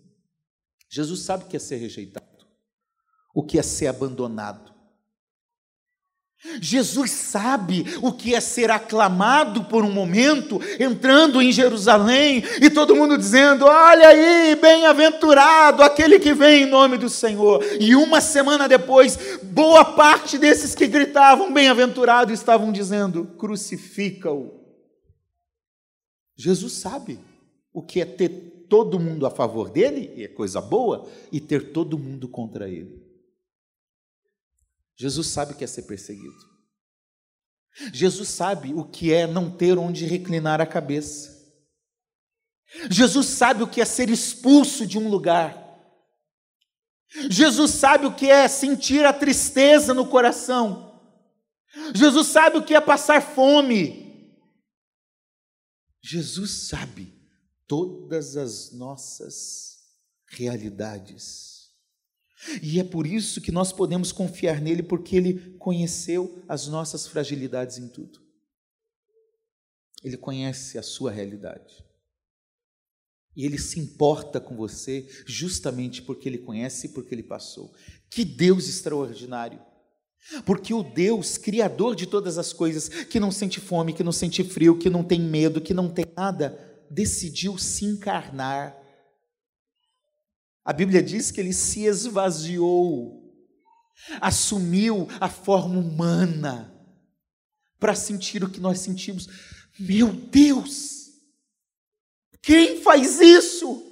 Jesus 0.91 1.21
sabe 1.21 1.47
que 1.47 1.57
é 1.57 1.61
ser 1.61 1.77
rejeitado 1.77 2.32
o 3.35 3.43
que 3.43 3.59
é 3.59 3.63
ser 3.63 3.87
abandonado. 3.87 4.73
Jesus 6.61 7.13
sabe 7.13 7.85
o 8.03 8.13
que 8.13 8.35
é 8.35 8.41
ser 8.41 8.69
aclamado 8.69 9.65
por 9.65 9.85
um 9.85 9.93
momento, 9.93 10.61
entrando 10.79 11.41
em 11.41 11.53
Jerusalém 11.53 12.43
e 12.61 12.69
todo 12.69 12.97
mundo 12.97 13.17
dizendo: 13.17 13.65
Olha 13.65 14.09
aí, 14.09 14.57
bem-aventurado 14.57 15.85
aquele 15.85 16.19
que 16.19 16.35
vem 16.35 16.65
em 16.65 16.67
nome 16.67 16.99
do 16.99 17.09
Senhor. 17.09 17.65
E 17.79 17.95
uma 17.95 18.21
semana 18.21 18.69
depois, 18.69 19.39
boa 19.45 19.85
parte 19.85 20.37
desses 20.37 20.75
que 20.75 20.89
gritavam 20.89 21.53
bem-aventurado 21.53 22.33
estavam 22.33 22.73
dizendo: 22.73 23.25
Crucifica-o. 23.39 24.61
Jesus 26.37 26.73
sabe 26.73 27.21
o 27.73 27.83
que 27.83 28.01
é 28.01 28.05
ter 28.05 28.67
todo 28.69 28.99
mundo 28.99 29.27
a 29.27 29.31
favor 29.31 29.71
dele, 29.71 30.13
e 30.17 30.25
é 30.25 30.29
coisa 30.29 30.61
boa, 30.61 31.07
e 31.31 31.41
ter 31.41 31.73
todo 31.73 31.97
mundo 31.97 32.27
contra 32.27 32.69
ele. 32.69 33.02
Jesus 34.97 35.27
sabe 35.29 35.53
o 35.53 35.57
que 35.57 35.65
é 35.65 35.67
ser 35.67 35.83
perseguido. 35.83 36.53
Jesus 37.93 38.29
sabe 38.29 38.75
o 38.75 38.85
que 38.85 39.13
é 39.13 39.27
não 39.27 39.51
ter 39.51 39.79
onde 39.79 40.05
reclinar 40.05 40.61
a 40.61 40.67
cabeça. 40.67 41.33
Jesus 42.91 43.27
sabe 43.27 43.63
o 43.63 43.69
que 43.69 43.81
é 43.81 43.85
ser 43.85 44.11
expulso 44.11 44.87
de 44.87 44.99
um 44.99 45.09
lugar. 45.09 45.61
Jesus 47.31 47.73
sabe 47.73 48.07
o 48.07 48.15
que 48.15 48.31
é 48.31 48.49
sentir 48.49 49.05
a 49.05 49.13
tristeza 49.13 49.93
no 49.93 50.09
coração. 50.09 51.01
Jesus 51.95 52.29
sabe 52.29 52.59
o 52.59 52.65
que 52.65 52.75
é 52.75 52.81
passar 52.81 53.21
fome. 53.23 54.03
Jesus 56.03 56.69
sabe 56.69 57.13
todas 57.67 58.37
as 58.37 58.73
nossas 58.73 59.79
realidades. 60.27 61.52
E 62.63 62.81
é 62.81 62.85
por 62.85 63.07
isso 63.07 63.41
que 63.41 63.53
nós 63.53 63.73
podemos 63.73 64.11
confiar 64.11 64.61
nele, 64.61 64.83
porque 64.83 65.17
ele 65.17 65.55
conheceu 65.59 66.43
as 66.49 66.67
nossas 66.67 67.07
fragilidades 67.07 67.79
em 67.79 67.89
tudo. 67.89 68.21
Ele 70.03 70.17
conhece 70.17 70.79
a 70.79 70.83
sua 70.83 71.11
realidade. 71.11 71.85
E 73.37 73.47
ele 73.47 73.59
se 73.59 73.81
importa 73.81 74.41
com 74.41 74.57
você 74.57 75.09
justamente 75.25 76.03
porque 76.03 76.29
ele 76.29 76.39
conhece 76.39 76.87
e 76.87 76.91
porque 76.91 77.15
ele 77.15 77.23
passou. 77.23 77.73
Que 78.11 78.25
Deus 78.25 78.69
extraordinário! 78.69 79.61
Porque 80.45 80.73
o 80.73 80.83
Deus, 80.83 81.37
Criador 81.37 81.97
de 81.97 82.07
todas 82.07 82.39
as 82.39 82.53
coisas, 82.53 82.89
que 82.89 83.19
não 83.19 83.33
sente 83.33 83.59
fome, 83.59 83.93
que 83.93 84.05
não 84.05 84.13
sente 84.13 84.45
frio, 84.45 84.79
que 84.79 84.89
não 84.89 85.03
tem 85.03 85.21
medo, 85.21 85.61
que 85.61 85.75
não 85.75 85.89
tem 85.91 86.05
nada, 86.17 86.87
decidiu 86.91 87.59
se 87.59 87.85
encarnar 87.85 88.77
a 90.65 90.73
Bíblia 90.73 91.03
diz 91.03 91.31
que 91.31 91.41
ele 91.41 91.53
se 91.53 91.85
esvaziou, 91.85 93.23
assumiu 94.21 95.09
a 95.21 95.29
forma 95.29 95.79
humana 95.79 96.73
para 97.79 97.95
sentir 97.95 98.45
o 98.45 98.51
que 98.51 98.61
nós 98.61 98.79
sentimos. 98.79 99.29
Meu 99.79 100.13
Deus! 100.13 101.11
Quem 102.41 102.81
faz 102.81 103.21
isso? 103.21 103.89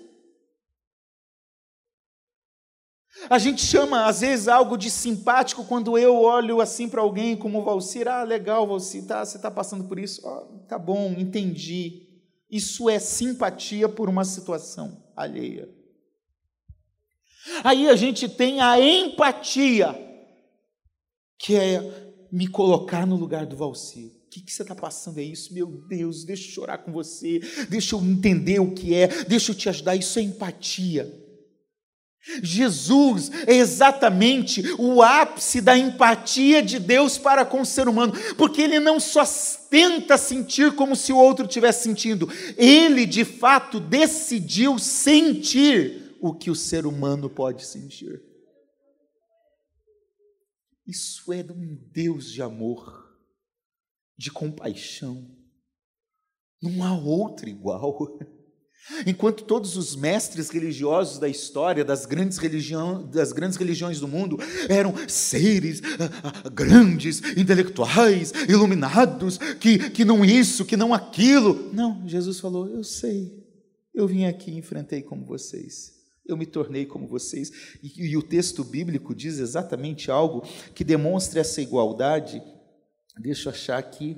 A 3.29 3.39
gente 3.39 3.63
chama, 3.63 4.07
às 4.07 4.21
vezes, 4.21 4.49
algo 4.49 4.77
de 4.77 4.91
simpático 4.91 5.65
quando 5.65 5.99
eu 5.99 6.17
olho 6.17 6.61
assim 6.61 6.89
para 6.89 7.01
alguém 7.01 7.37
como 7.37 7.65
Valcir. 7.65 8.09
Ah, 8.09 8.23
legal, 8.23 8.67
Valcir, 8.67 9.05
tá, 9.07 9.25
você 9.25 9.37
está 9.37 9.51
passando 9.51 9.85
por 9.85 9.99
isso. 9.99 10.23
Oh, 10.25 10.67
tá 10.67 10.79
bom, 10.79 11.13
entendi. 11.19 12.09
Isso 12.51 12.89
é 12.89 12.99
simpatia 12.99 13.89
por 13.89 14.09
uma 14.09 14.25
situação 14.25 15.05
alheia. 15.15 15.69
Aí 17.65 17.89
a 17.89 17.97
gente 17.97 18.29
tem 18.29 18.61
a 18.61 18.81
empatia, 18.81 19.97
que 21.39 21.55
é 21.55 21.81
me 22.31 22.47
colocar 22.47 23.07
no 23.07 23.17
lugar 23.17 23.47
do 23.47 23.57
Valcir. 23.57 24.07
O 24.27 24.31
que, 24.31 24.41
que 24.43 24.53
você 24.53 24.63
está 24.63 24.75
passando? 24.75 25.19
É 25.19 25.25
isso? 25.25 25.53
Meu 25.53 25.67
Deus, 25.67 26.25
deixa 26.25 26.49
eu 26.49 26.53
chorar 26.53 26.79
com 26.79 26.93
você, 26.93 27.41
deixa 27.69 27.97
eu 27.97 28.01
entender 28.01 28.61
o 28.61 28.73
que 28.73 28.95
é, 28.95 29.09
deixa 29.25 29.51
eu 29.51 29.57
te 29.57 29.69
ajudar. 29.69 29.97
Isso 29.97 30.19
é 30.19 30.23
empatia. 30.23 31.13
Jesus 32.43 33.31
é 33.47 33.55
exatamente 33.55 34.63
o 34.79 35.03
ápice 35.03 35.61
da 35.61 35.77
empatia 35.77 36.63
de 36.63 36.79
Deus 36.79 37.17
para 37.17 37.45
com 37.47 37.63
o 37.63 37.67
ser 37.67 37.89
humano, 37.89 38.13
porque 38.37 38.61
ele 38.61 38.79
não 38.79 39.01
só 39.01 39.25
tenta 39.71 40.19
sentir 40.19 40.73
como 40.75 40.95
se 40.95 41.13
o 41.13 41.17
outro 41.17 41.47
estivesse 41.47 41.85
sentindo, 41.85 42.31
ele 42.59 43.07
de 43.07 43.25
fato 43.25 43.81
decidiu 43.81 44.79
sentir 44.79 46.00
o 46.21 46.35
que 46.35 46.51
o 46.51 46.55
ser 46.55 46.87
humano 46.87 47.31
pode 47.31 47.65
sentir. 47.65 48.23
Isso 50.87 51.33
é 51.33 51.43
de 51.43 51.53
um 51.53 51.77
Deus 51.93 52.31
de 52.31 52.43
amor, 52.43 53.17
de 54.19 54.31
compaixão. 54.31 55.37
Não 56.61 56.83
há 56.85 56.93
outro 56.93 57.49
igual. 57.49 58.19
Enquanto 59.07 59.45
todos 59.45 59.77
os 59.77 59.95
mestres 59.95 60.51
religiosos 60.51 61.19
da 61.19 61.29
história 61.29 61.85
das 61.85 62.07
grandes, 62.07 62.39
das 63.11 63.33
grandes 63.33 63.57
religiões 63.57 64.01
do 64.01 64.09
mundo 64.09 64.39
eram 64.69 64.95
seres 65.07 65.83
ah, 65.83 66.43
ah, 66.45 66.49
grandes, 66.49 67.21
intelectuais, 67.37 68.33
iluminados, 68.49 69.39
que, 69.61 69.91
que 69.91 70.05
não 70.05 70.25
isso, 70.25 70.65
que 70.65 70.77
não 70.77 70.95
aquilo. 70.95 71.71
Não, 71.73 72.09
Jesus 72.09 72.41
falou: 72.41 72.69
Eu 72.69 72.83
sei, 72.83 73.47
eu 73.95 74.09
vim 74.09 74.25
aqui 74.25 74.51
e 74.51 74.59
enfrentei 74.59 75.03
como 75.03 75.27
vocês, 75.27 76.00
eu 76.31 76.37
me 76.37 76.47
tornei 76.47 76.87
como 76.87 77.07
vocês. 77.07 77.51
E, 77.83 78.11
e 78.11 78.17
o 78.17 78.23
texto 78.23 78.65
bíblico 78.65 79.15
diz 79.15 79.39
exatamente 79.39 80.11
algo 80.11 80.43
que 80.75 80.85
demonstra 80.85 81.41
essa 81.41 81.61
igualdade. 81.61 82.43
Deixa 83.19 83.49
eu 83.49 83.53
achar 83.53 83.79
aqui. 83.79 84.17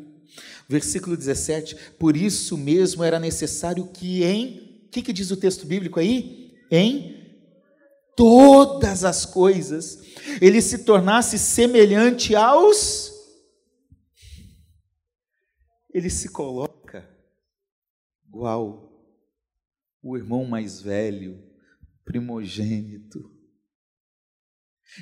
Versículo 0.69 1.17
17: 1.17 1.77
Por 1.99 2.17
isso 2.17 2.57
mesmo 2.57 3.03
era 3.03 3.19
necessário 3.19 3.89
que 3.89 4.23
em. 4.25 4.83
O 4.87 4.89
que, 4.93 5.03
que 5.03 5.13
diz 5.13 5.31
o 5.31 5.37
texto 5.37 5.67
bíblico 5.67 5.99
aí? 5.99 6.53
Em 6.71 7.21
todas 8.15 9.05
as 9.05 9.25
coisas 9.25 10.03
ele 10.41 10.61
se 10.61 10.79
tornasse 10.85 11.39
semelhante 11.39 12.35
aos. 12.35 13.13
Ele 15.93 16.09
se 16.09 16.29
coloca 16.29 17.09
igual 18.27 18.91
o 20.03 20.17
irmão 20.17 20.45
mais 20.45 20.81
velho, 20.81 21.43
primogênito. 22.05 23.31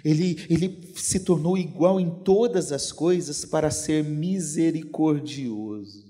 Ele, 0.05 0.37
ele 0.49 0.97
se 0.97 1.25
tornou 1.25 1.59
igual 1.59 2.01
em 2.01 2.23
todas 2.23 2.71
as 2.71 2.93
coisas 2.93 3.45
para 3.45 3.69
ser 3.71 4.05
misericordioso, 4.05 6.09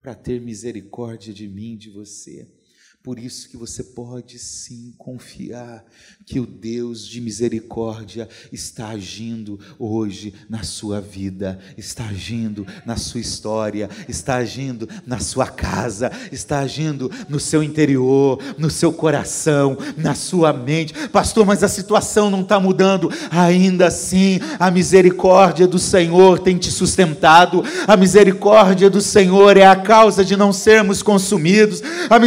para 0.00 0.14
ter 0.14 0.40
misericórdia 0.40 1.34
de 1.34 1.48
mim, 1.48 1.76
de 1.76 1.90
você. 1.90 2.61
Por 3.02 3.18
isso 3.18 3.48
que 3.48 3.56
você 3.56 3.82
pode 3.82 4.38
sim 4.38 4.94
confiar 4.96 5.84
que 6.24 6.38
o 6.38 6.46
Deus 6.46 7.04
de 7.04 7.20
misericórdia 7.20 8.28
está 8.52 8.90
agindo 8.90 9.58
hoje 9.76 10.32
na 10.48 10.62
sua 10.62 11.00
vida, 11.00 11.58
está 11.76 12.04
agindo 12.04 12.64
na 12.86 12.96
sua 12.96 13.20
história, 13.20 13.90
está 14.08 14.36
agindo 14.36 14.88
na 15.04 15.18
sua 15.18 15.48
casa, 15.48 16.12
está 16.30 16.60
agindo 16.60 17.10
no 17.28 17.40
seu 17.40 17.60
interior, 17.60 18.38
no 18.56 18.70
seu 18.70 18.92
coração, 18.92 19.76
na 19.96 20.14
sua 20.14 20.52
mente. 20.52 20.94
Pastor, 21.08 21.44
mas 21.44 21.64
a 21.64 21.68
situação 21.68 22.30
não 22.30 22.42
está 22.42 22.60
mudando. 22.60 23.10
Ainda 23.32 23.88
assim, 23.88 24.38
a 24.60 24.70
misericórdia 24.70 25.66
do 25.66 25.78
Senhor 25.78 26.38
tem 26.38 26.56
te 26.56 26.70
sustentado, 26.70 27.64
a 27.84 27.96
misericórdia 27.96 28.88
do 28.88 29.00
Senhor 29.00 29.56
é 29.56 29.66
a 29.66 29.74
causa 29.74 30.24
de 30.24 30.36
não 30.36 30.52
sermos 30.52 31.02
consumidos, 31.02 31.82
a 32.08 32.20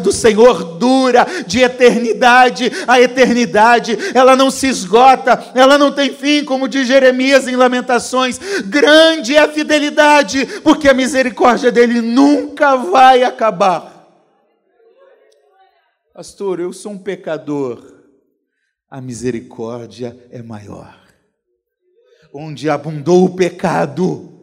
misericórdia 0.00 0.02
do 0.02 0.12
Senhor 0.12 0.78
dura 0.78 1.26
de 1.46 1.60
eternidade 1.60 2.72
a 2.86 3.00
eternidade, 3.00 3.96
ela 4.14 4.34
não 4.34 4.50
se 4.50 4.66
esgota, 4.66 5.52
ela 5.54 5.76
não 5.78 5.92
tem 5.92 6.12
fim, 6.12 6.44
como 6.44 6.68
diz 6.68 6.88
Jeremias 6.88 7.46
em 7.46 7.56
Lamentações. 7.56 8.38
Grande 8.66 9.36
é 9.36 9.40
a 9.40 9.48
fidelidade, 9.48 10.46
porque 10.62 10.88
a 10.88 10.94
misericórdia 10.94 11.70
dele 11.70 12.00
nunca 12.00 12.76
vai 12.76 13.22
acabar. 13.22 14.00
Pastor, 16.14 16.60
eu 16.60 16.72
sou 16.72 16.92
um 16.92 16.98
pecador, 16.98 17.82
a 18.90 18.98
misericórdia 19.00 20.16
é 20.30 20.42
maior. 20.42 20.98
Onde 22.32 22.70
abundou 22.70 23.24
o 23.24 23.34
pecado, 23.34 24.40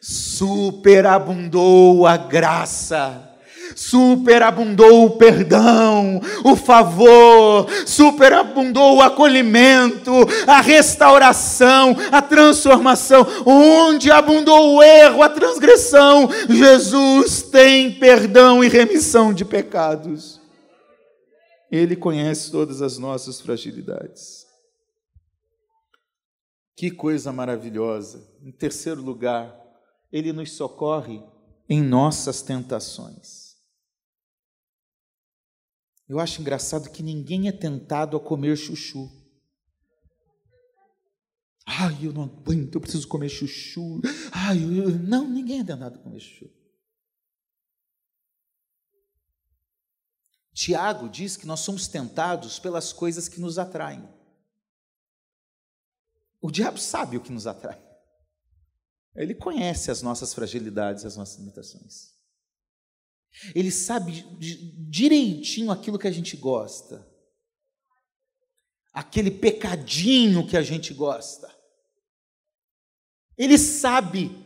superabundou 0.00 2.06
a 2.06 2.16
graça 2.16 3.29
superabundou 3.74 5.06
o 5.06 5.10
perdão, 5.10 6.20
o 6.44 6.56
favor, 6.56 7.66
superabundou 7.86 8.96
o 8.96 9.00
acolhimento, 9.00 10.12
a 10.46 10.60
restauração, 10.60 11.96
a 12.10 12.22
transformação. 12.22 13.26
Onde 13.46 14.10
abundou 14.10 14.76
o 14.76 14.82
erro, 14.82 15.22
a 15.22 15.28
transgressão, 15.28 16.28
Jesus 16.48 17.42
tem 17.42 17.92
perdão 17.98 18.62
e 18.62 18.68
remissão 18.68 19.32
de 19.32 19.44
pecados. 19.44 20.40
Ele 21.70 21.94
conhece 21.94 22.50
todas 22.50 22.82
as 22.82 22.98
nossas 22.98 23.40
fragilidades. 23.40 24.46
Que 26.76 26.90
coisa 26.90 27.32
maravilhosa. 27.32 28.26
Em 28.42 28.50
terceiro 28.50 29.02
lugar, 29.02 29.54
ele 30.10 30.32
nos 30.32 30.52
socorre 30.52 31.22
em 31.68 31.82
nossas 31.82 32.42
tentações. 32.42 33.39
Eu 36.10 36.18
acho 36.18 36.40
engraçado 36.40 36.90
que 36.90 37.04
ninguém 37.04 37.46
é 37.46 37.52
tentado 37.52 38.16
a 38.16 38.20
comer 38.20 38.56
chuchu. 38.56 39.08
Ai, 41.64 42.04
eu 42.04 42.12
não 42.12 42.24
aguento, 42.24 42.74
eu 42.74 42.80
preciso 42.80 43.06
comer 43.06 43.28
chuchu. 43.28 44.00
Ai, 44.32 44.58
eu... 44.58 44.90
não, 44.90 45.28
ninguém 45.28 45.60
é 45.60 45.64
tentado 45.64 46.00
a 46.00 46.02
comer 46.02 46.18
chuchu. 46.18 46.50
Tiago 50.52 51.08
diz 51.08 51.36
que 51.36 51.46
nós 51.46 51.60
somos 51.60 51.86
tentados 51.86 52.58
pelas 52.58 52.92
coisas 52.92 53.28
que 53.28 53.40
nos 53.40 53.56
atraem. 53.56 54.02
O 56.40 56.50
diabo 56.50 56.78
sabe 56.78 57.18
o 57.18 57.22
que 57.22 57.30
nos 57.30 57.46
atrai. 57.46 57.80
Ele 59.14 59.36
conhece 59.36 59.92
as 59.92 60.02
nossas 60.02 60.34
fragilidades, 60.34 61.04
as 61.04 61.16
nossas 61.16 61.38
limitações. 61.38 62.19
Ele 63.54 63.70
sabe 63.70 64.24
direitinho 64.88 65.70
aquilo 65.70 65.98
que 65.98 66.08
a 66.08 66.12
gente 66.12 66.36
gosta. 66.36 67.08
Aquele 68.92 69.30
pecadinho 69.30 70.46
que 70.46 70.56
a 70.56 70.62
gente 70.62 70.92
gosta. 70.92 71.48
Ele 73.38 73.56
sabe. 73.56 74.36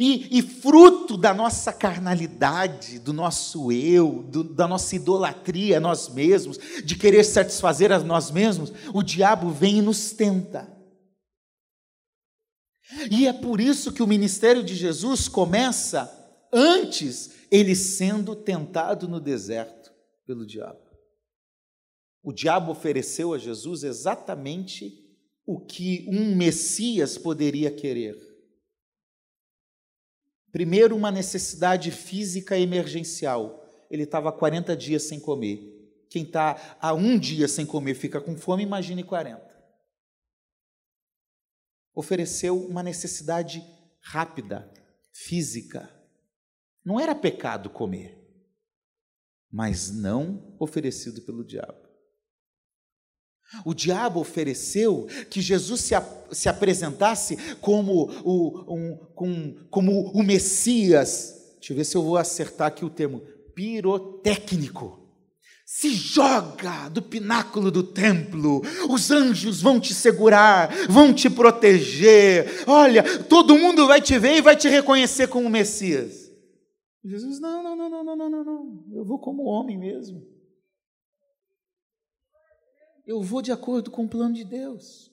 E, 0.00 0.38
e 0.38 0.42
fruto 0.42 1.18
da 1.18 1.34
nossa 1.34 1.72
carnalidade, 1.72 2.98
do 2.98 3.12
nosso 3.12 3.70
eu, 3.70 4.22
do, 4.22 4.42
da 4.42 4.66
nossa 4.66 4.96
idolatria 4.96 5.76
a 5.76 5.80
nós 5.80 6.08
mesmos, 6.08 6.58
de 6.82 6.96
querer 6.96 7.24
satisfazer 7.24 7.92
a 7.92 7.98
nós 7.98 8.30
mesmos, 8.30 8.72
o 8.94 9.02
diabo 9.02 9.50
vem 9.50 9.78
e 9.78 9.82
nos 9.82 10.12
tenta. 10.12 10.74
E 13.10 13.26
é 13.26 13.32
por 13.32 13.60
isso 13.60 13.92
que 13.92 14.02
o 14.02 14.06
ministério 14.06 14.62
de 14.62 14.74
Jesus 14.74 15.28
começa 15.28 16.15
antes 16.52 17.30
ele 17.50 17.74
sendo 17.74 18.34
tentado 18.34 19.08
no 19.08 19.20
deserto 19.20 19.92
pelo 20.26 20.46
diabo. 20.46 20.86
O 22.22 22.32
diabo 22.32 22.72
ofereceu 22.72 23.32
a 23.32 23.38
Jesus 23.38 23.84
exatamente 23.84 25.06
o 25.46 25.60
que 25.60 26.04
um 26.08 26.34
Messias 26.34 27.16
poderia 27.16 27.70
querer. 27.70 28.18
Primeiro, 30.50 30.96
uma 30.96 31.12
necessidade 31.12 31.90
física 31.90 32.58
emergencial. 32.58 33.64
Ele 33.90 34.02
estava 34.02 34.32
40 34.32 34.76
dias 34.76 35.04
sem 35.04 35.20
comer. 35.20 35.76
Quem 36.10 36.24
está 36.24 36.78
há 36.80 36.92
um 36.94 37.18
dia 37.18 37.46
sem 37.46 37.64
comer 37.64 37.94
fica 37.94 38.20
com 38.20 38.36
fome, 38.36 38.62
imagine 38.62 39.04
40. 39.04 39.44
Ofereceu 41.94 42.58
uma 42.58 42.82
necessidade 42.82 43.62
rápida, 44.00 44.72
física. 45.12 45.95
Não 46.86 47.00
era 47.00 47.16
pecado 47.16 47.68
comer, 47.68 48.16
mas 49.50 49.90
não 49.90 50.54
oferecido 50.60 51.20
pelo 51.22 51.44
diabo. 51.44 51.84
O 53.64 53.74
diabo 53.74 54.20
ofereceu 54.20 55.08
que 55.28 55.40
Jesus 55.40 55.80
se, 55.80 55.94
se 56.30 56.48
apresentasse 56.48 57.36
como 57.60 58.08
o, 58.24 58.72
um, 58.72 58.96
com, 59.16 59.66
como 59.68 60.12
o 60.12 60.22
Messias. 60.22 61.34
Deixa 61.58 61.72
eu 61.72 61.76
ver 61.76 61.84
se 61.84 61.96
eu 61.96 62.04
vou 62.04 62.16
acertar 62.16 62.68
aqui 62.68 62.84
o 62.84 62.90
termo. 62.90 63.20
Pirotécnico. 63.52 65.04
Se 65.64 65.92
joga 65.92 66.88
do 66.88 67.02
pináculo 67.02 67.72
do 67.72 67.82
templo, 67.82 68.62
os 68.88 69.10
anjos 69.10 69.60
vão 69.60 69.80
te 69.80 69.92
segurar, 69.92 70.72
vão 70.88 71.12
te 71.12 71.28
proteger. 71.28 72.62
Olha, 72.68 73.02
todo 73.24 73.58
mundo 73.58 73.88
vai 73.88 74.00
te 74.00 74.16
ver 74.18 74.36
e 74.36 74.42
vai 74.42 74.54
te 74.54 74.68
reconhecer 74.68 75.26
como 75.26 75.50
Messias. 75.50 76.25
Jesus, 77.08 77.38
não, 77.38 77.62
não, 77.62 77.76
não, 77.76 77.88
não, 77.88 78.16
não, 78.16 78.30
não, 78.30 78.44
não, 78.44 78.84
eu 78.92 79.04
vou 79.04 79.18
como 79.18 79.44
homem 79.44 79.78
mesmo. 79.78 80.26
Eu 83.06 83.22
vou 83.22 83.40
de 83.40 83.52
acordo 83.52 83.90
com 83.90 84.04
o 84.04 84.08
plano 84.08 84.34
de 84.34 84.44
Deus. 84.44 85.12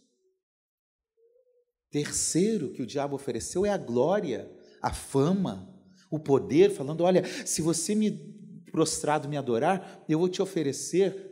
Terceiro 1.92 2.72
que 2.72 2.82
o 2.82 2.88
diabo 2.88 3.16
ofereceu 3.16 3.66
é 3.66 3.70
a 3.70 3.78
glória, 3.78 4.52
a 4.82 4.92
fama, 4.92 5.72
o 6.10 6.20
poder, 6.20 6.72
falando: 6.72 7.02
olha, 7.02 7.24
se 7.46 7.62
você 7.62 7.94
me 7.94 8.12
prostrado 8.72 9.30
me 9.30 9.38
adorar, 9.38 10.04
eu 10.10 10.18
vou 10.18 10.28
te 10.28 10.42
oferecer 10.42 11.32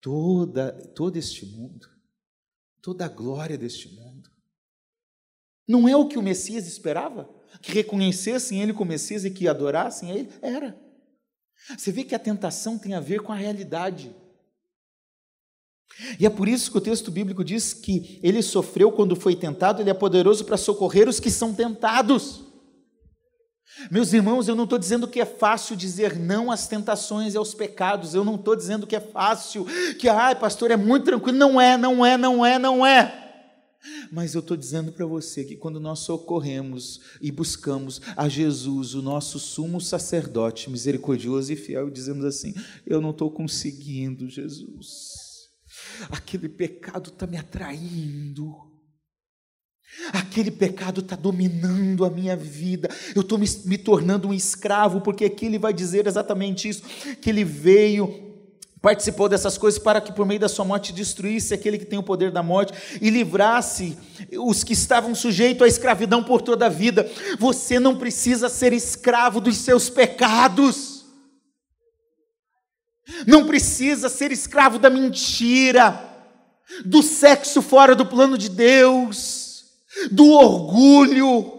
toda 0.00 0.72
todo 0.94 1.16
este 1.16 1.44
mundo, 1.44 1.88
toda 2.80 3.04
a 3.04 3.08
glória 3.08 3.58
deste 3.58 3.92
mundo. 3.92 4.30
Não 5.66 5.88
é 5.88 5.96
o 5.96 6.06
que 6.06 6.16
o 6.16 6.22
Messias 6.22 6.68
esperava? 6.68 7.28
Que 7.60 7.72
reconhecessem 7.72 8.62
ele 8.62 8.72
como 8.72 8.90
Messias 8.90 9.24
e 9.24 9.30
que 9.30 9.48
adorassem 9.48 10.10
ele? 10.10 10.28
Era. 10.40 10.76
Você 11.76 11.90
vê 11.90 12.04
que 12.04 12.14
a 12.14 12.18
tentação 12.18 12.78
tem 12.78 12.94
a 12.94 13.00
ver 13.00 13.20
com 13.20 13.32
a 13.32 13.36
realidade. 13.36 14.14
E 16.18 16.26
é 16.26 16.30
por 16.30 16.48
isso 16.48 16.70
que 16.70 16.78
o 16.78 16.80
texto 16.80 17.10
bíblico 17.10 17.42
diz 17.42 17.72
que 17.74 18.20
ele 18.22 18.42
sofreu 18.42 18.92
quando 18.92 19.16
foi 19.16 19.34
tentado, 19.34 19.82
ele 19.82 19.90
é 19.90 19.94
poderoso 19.94 20.44
para 20.44 20.56
socorrer 20.56 21.08
os 21.08 21.18
que 21.18 21.30
são 21.30 21.52
tentados. 21.52 22.44
Meus 23.90 24.12
irmãos, 24.12 24.48
eu 24.48 24.56
não 24.56 24.64
estou 24.64 24.78
dizendo 24.78 25.06
que 25.06 25.20
é 25.20 25.24
fácil 25.24 25.76
dizer 25.76 26.16
não 26.16 26.50
às 26.50 26.66
tentações 26.66 27.34
e 27.34 27.36
aos 27.36 27.54
pecados, 27.54 28.14
eu 28.14 28.24
não 28.24 28.34
estou 28.34 28.56
dizendo 28.56 28.86
que 28.86 28.96
é 28.96 29.00
fácil, 29.00 29.66
que, 29.98 30.08
ai, 30.08 30.34
pastor, 30.34 30.70
é 30.70 30.76
muito 30.76 31.04
tranquilo. 31.04 31.38
Não 31.38 31.60
é, 31.60 31.76
não 31.76 32.04
é, 32.04 32.16
não 32.16 32.44
é, 32.44 32.58
não 32.58 32.86
é. 32.86 33.27
Mas 34.10 34.34
eu 34.34 34.40
estou 34.40 34.56
dizendo 34.56 34.92
para 34.92 35.06
você 35.06 35.44
que 35.44 35.56
quando 35.56 35.78
nós 35.78 36.00
socorremos 36.00 37.00
e 37.20 37.30
buscamos 37.30 38.00
a 38.16 38.28
Jesus, 38.28 38.94
o 38.94 39.02
nosso 39.02 39.38
sumo 39.38 39.80
sacerdote, 39.80 40.68
misericordioso 40.68 41.52
e 41.52 41.56
fiel, 41.56 41.90
dizemos 41.90 42.24
assim: 42.24 42.54
Eu 42.86 43.00
não 43.00 43.10
estou 43.10 43.30
conseguindo, 43.30 44.28
Jesus. 44.28 45.28
Aquele 46.10 46.48
pecado 46.48 47.10
está 47.10 47.26
me 47.26 47.36
atraindo, 47.36 48.52
aquele 50.12 50.50
pecado 50.50 51.00
está 51.00 51.14
dominando 51.14 52.04
a 52.04 52.10
minha 52.10 52.36
vida, 52.36 52.88
eu 53.14 53.22
estou 53.22 53.38
me, 53.38 53.46
me 53.64 53.78
tornando 53.78 54.28
um 54.28 54.34
escravo, 54.34 55.00
porque 55.00 55.24
aqui 55.24 55.46
ele 55.46 55.58
vai 55.58 55.72
dizer 55.72 56.06
exatamente 56.06 56.68
isso: 56.68 56.82
que 57.20 57.30
ele 57.30 57.44
veio 57.44 58.27
participou 58.80 59.28
dessas 59.28 59.58
coisas 59.58 59.78
para 59.78 60.00
que 60.00 60.12
por 60.12 60.26
meio 60.26 60.40
da 60.40 60.48
sua 60.48 60.64
morte 60.64 60.92
destruísse 60.92 61.52
aquele 61.52 61.78
que 61.78 61.84
tem 61.84 61.98
o 61.98 62.02
poder 62.02 62.30
da 62.30 62.42
morte 62.42 62.72
e 63.00 63.10
livrasse 63.10 63.98
os 64.38 64.62
que 64.62 64.72
estavam 64.72 65.14
sujeitos 65.14 65.62
à 65.62 65.68
escravidão 65.68 66.22
por 66.22 66.42
toda 66.42 66.66
a 66.66 66.70
vida. 66.70 67.10
Você 67.38 67.78
não 67.80 67.96
precisa 67.96 68.48
ser 68.48 68.72
escravo 68.72 69.40
dos 69.40 69.56
seus 69.56 69.90
pecados. 69.90 71.04
Não 73.26 73.46
precisa 73.46 74.08
ser 74.08 74.30
escravo 74.30 74.78
da 74.78 74.90
mentira, 74.90 76.04
do 76.84 77.02
sexo 77.02 77.62
fora 77.62 77.94
do 77.94 78.04
plano 78.04 78.36
de 78.36 78.50
Deus, 78.50 79.64
do 80.10 80.26
orgulho. 80.30 81.57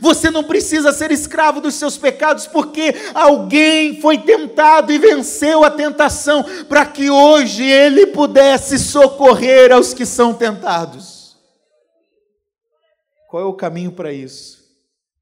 Você 0.00 0.30
não 0.30 0.42
precisa 0.42 0.92
ser 0.92 1.10
escravo 1.12 1.60
dos 1.60 1.74
seus 1.74 1.96
pecados, 1.96 2.46
porque 2.46 2.94
alguém 3.14 4.00
foi 4.00 4.18
tentado 4.18 4.92
e 4.92 4.98
venceu 4.98 5.64
a 5.64 5.70
tentação, 5.70 6.44
para 6.64 6.84
que 6.84 7.08
hoje 7.08 7.62
ele 7.62 8.06
pudesse 8.08 8.78
socorrer 8.78 9.72
aos 9.72 9.94
que 9.94 10.04
são 10.04 10.34
tentados. 10.34 11.36
Qual 13.28 13.42
é 13.42 13.46
o 13.46 13.54
caminho 13.54 13.92
para 13.92 14.12
isso? 14.12 14.64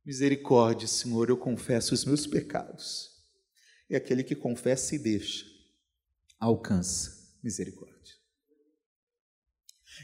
Misericórdia, 0.05 0.87
Senhor, 0.87 1.29
eu 1.29 1.37
confesso 1.37 1.95
os 1.95 2.05
meus 2.05 2.27
pecados 2.27 3.11
e 3.89 3.97
aquele 3.97 4.23
que 4.23 4.35
confessa 4.35 4.95
e 4.95 4.99
deixa 4.99 5.45
alcança 6.39 7.15
misericórdia. 7.43 7.95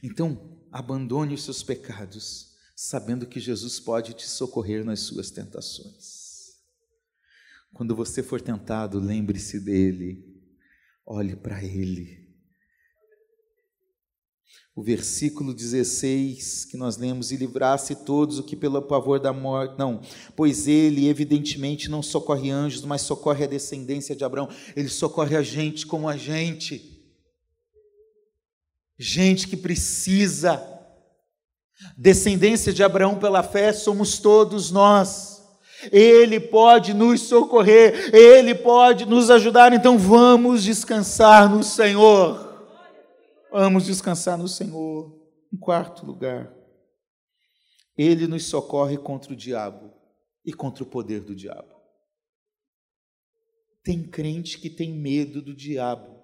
Então, 0.02 0.58
abandone 0.72 1.34
os 1.34 1.44
seus 1.44 1.62
pecados, 1.62 2.49
sabendo 2.82 3.26
que 3.26 3.38
Jesus 3.38 3.78
pode 3.78 4.14
te 4.14 4.26
socorrer 4.26 4.82
nas 4.82 5.00
suas 5.00 5.30
tentações. 5.30 6.54
Quando 7.74 7.94
você 7.94 8.22
for 8.22 8.40
tentado, 8.40 8.98
lembre-se 8.98 9.60
dele, 9.60 10.24
olhe 11.04 11.36
para 11.36 11.62
ele. 11.62 12.26
O 14.74 14.82
versículo 14.82 15.52
16 15.52 16.64
que 16.64 16.78
nós 16.78 16.96
lemos, 16.96 17.30
e 17.30 17.36
livrasse 17.36 17.94
todos 17.96 18.38
o 18.38 18.44
que 18.44 18.56
pelo 18.56 18.80
pavor 18.80 19.20
da 19.20 19.30
morte, 19.30 19.78
não, 19.78 20.00
pois 20.34 20.66
ele 20.66 21.06
evidentemente 21.06 21.90
não 21.90 22.02
socorre 22.02 22.50
anjos, 22.50 22.82
mas 22.82 23.02
socorre 23.02 23.44
a 23.44 23.48
descendência 23.48 24.16
de 24.16 24.24
Abraão, 24.24 24.48
ele 24.74 24.88
socorre 24.88 25.36
a 25.36 25.42
gente 25.42 25.86
como 25.86 26.08
a 26.08 26.16
gente, 26.16 26.98
gente 28.98 29.46
que 29.46 29.56
precisa, 29.56 30.79
descendência 31.96 32.72
de 32.72 32.82
Abraão 32.82 33.18
pela 33.18 33.42
fé 33.42 33.72
somos 33.72 34.18
todos 34.18 34.70
nós, 34.70 35.42
ele 35.90 36.38
pode 36.38 36.92
nos 36.92 37.22
socorrer, 37.22 38.14
ele 38.14 38.54
pode 38.54 39.06
nos 39.06 39.30
ajudar, 39.30 39.72
então 39.72 39.96
vamos 39.96 40.62
descansar 40.62 41.48
no 41.48 41.62
Senhor. 41.62 42.50
Vamos 43.50 43.86
descansar 43.86 44.38
no 44.38 44.46
Senhor. 44.46 45.18
Em 45.52 45.56
quarto 45.56 46.06
lugar, 46.06 46.54
Ele 47.98 48.28
nos 48.28 48.44
socorre 48.44 48.96
contra 48.96 49.32
o 49.32 49.36
diabo 49.36 49.92
e 50.44 50.52
contra 50.52 50.84
o 50.84 50.86
poder 50.86 51.20
do 51.20 51.34
diabo. 51.34 51.74
Tem 53.82 54.08
crente 54.08 54.58
que 54.58 54.70
tem 54.70 54.92
medo 54.92 55.42
do 55.42 55.54
diabo. 55.54 56.19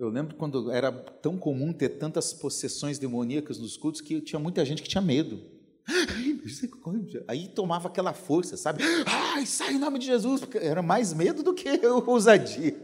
Eu 0.00 0.08
lembro 0.08 0.34
quando 0.34 0.70
era 0.72 0.90
tão 0.90 1.36
comum 1.36 1.74
ter 1.74 1.90
tantas 1.90 2.32
possessões 2.32 2.98
demoníacas 2.98 3.58
nos 3.58 3.76
cultos 3.76 4.00
que 4.00 4.18
tinha 4.22 4.38
muita 4.38 4.64
gente 4.64 4.82
que 4.82 4.88
tinha 4.88 5.02
medo. 5.02 5.38
Aí 7.28 7.46
tomava 7.48 7.88
aquela 7.88 8.14
força, 8.14 8.56
sabe? 8.56 8.82
Ai, 9.04 9.44
sai 9.44 9.74
em 9.74 9.78
nome 9.78 9.98
de 9.98 10.06
Jesus, 10.06 10.40
porque 10.40 10.56
era 10.56 10.80
mais 10.80 11.12
medo 11.12 11.42
do 11.42 11.52
que 11.52 11.68
ousadia. 12.06 12.80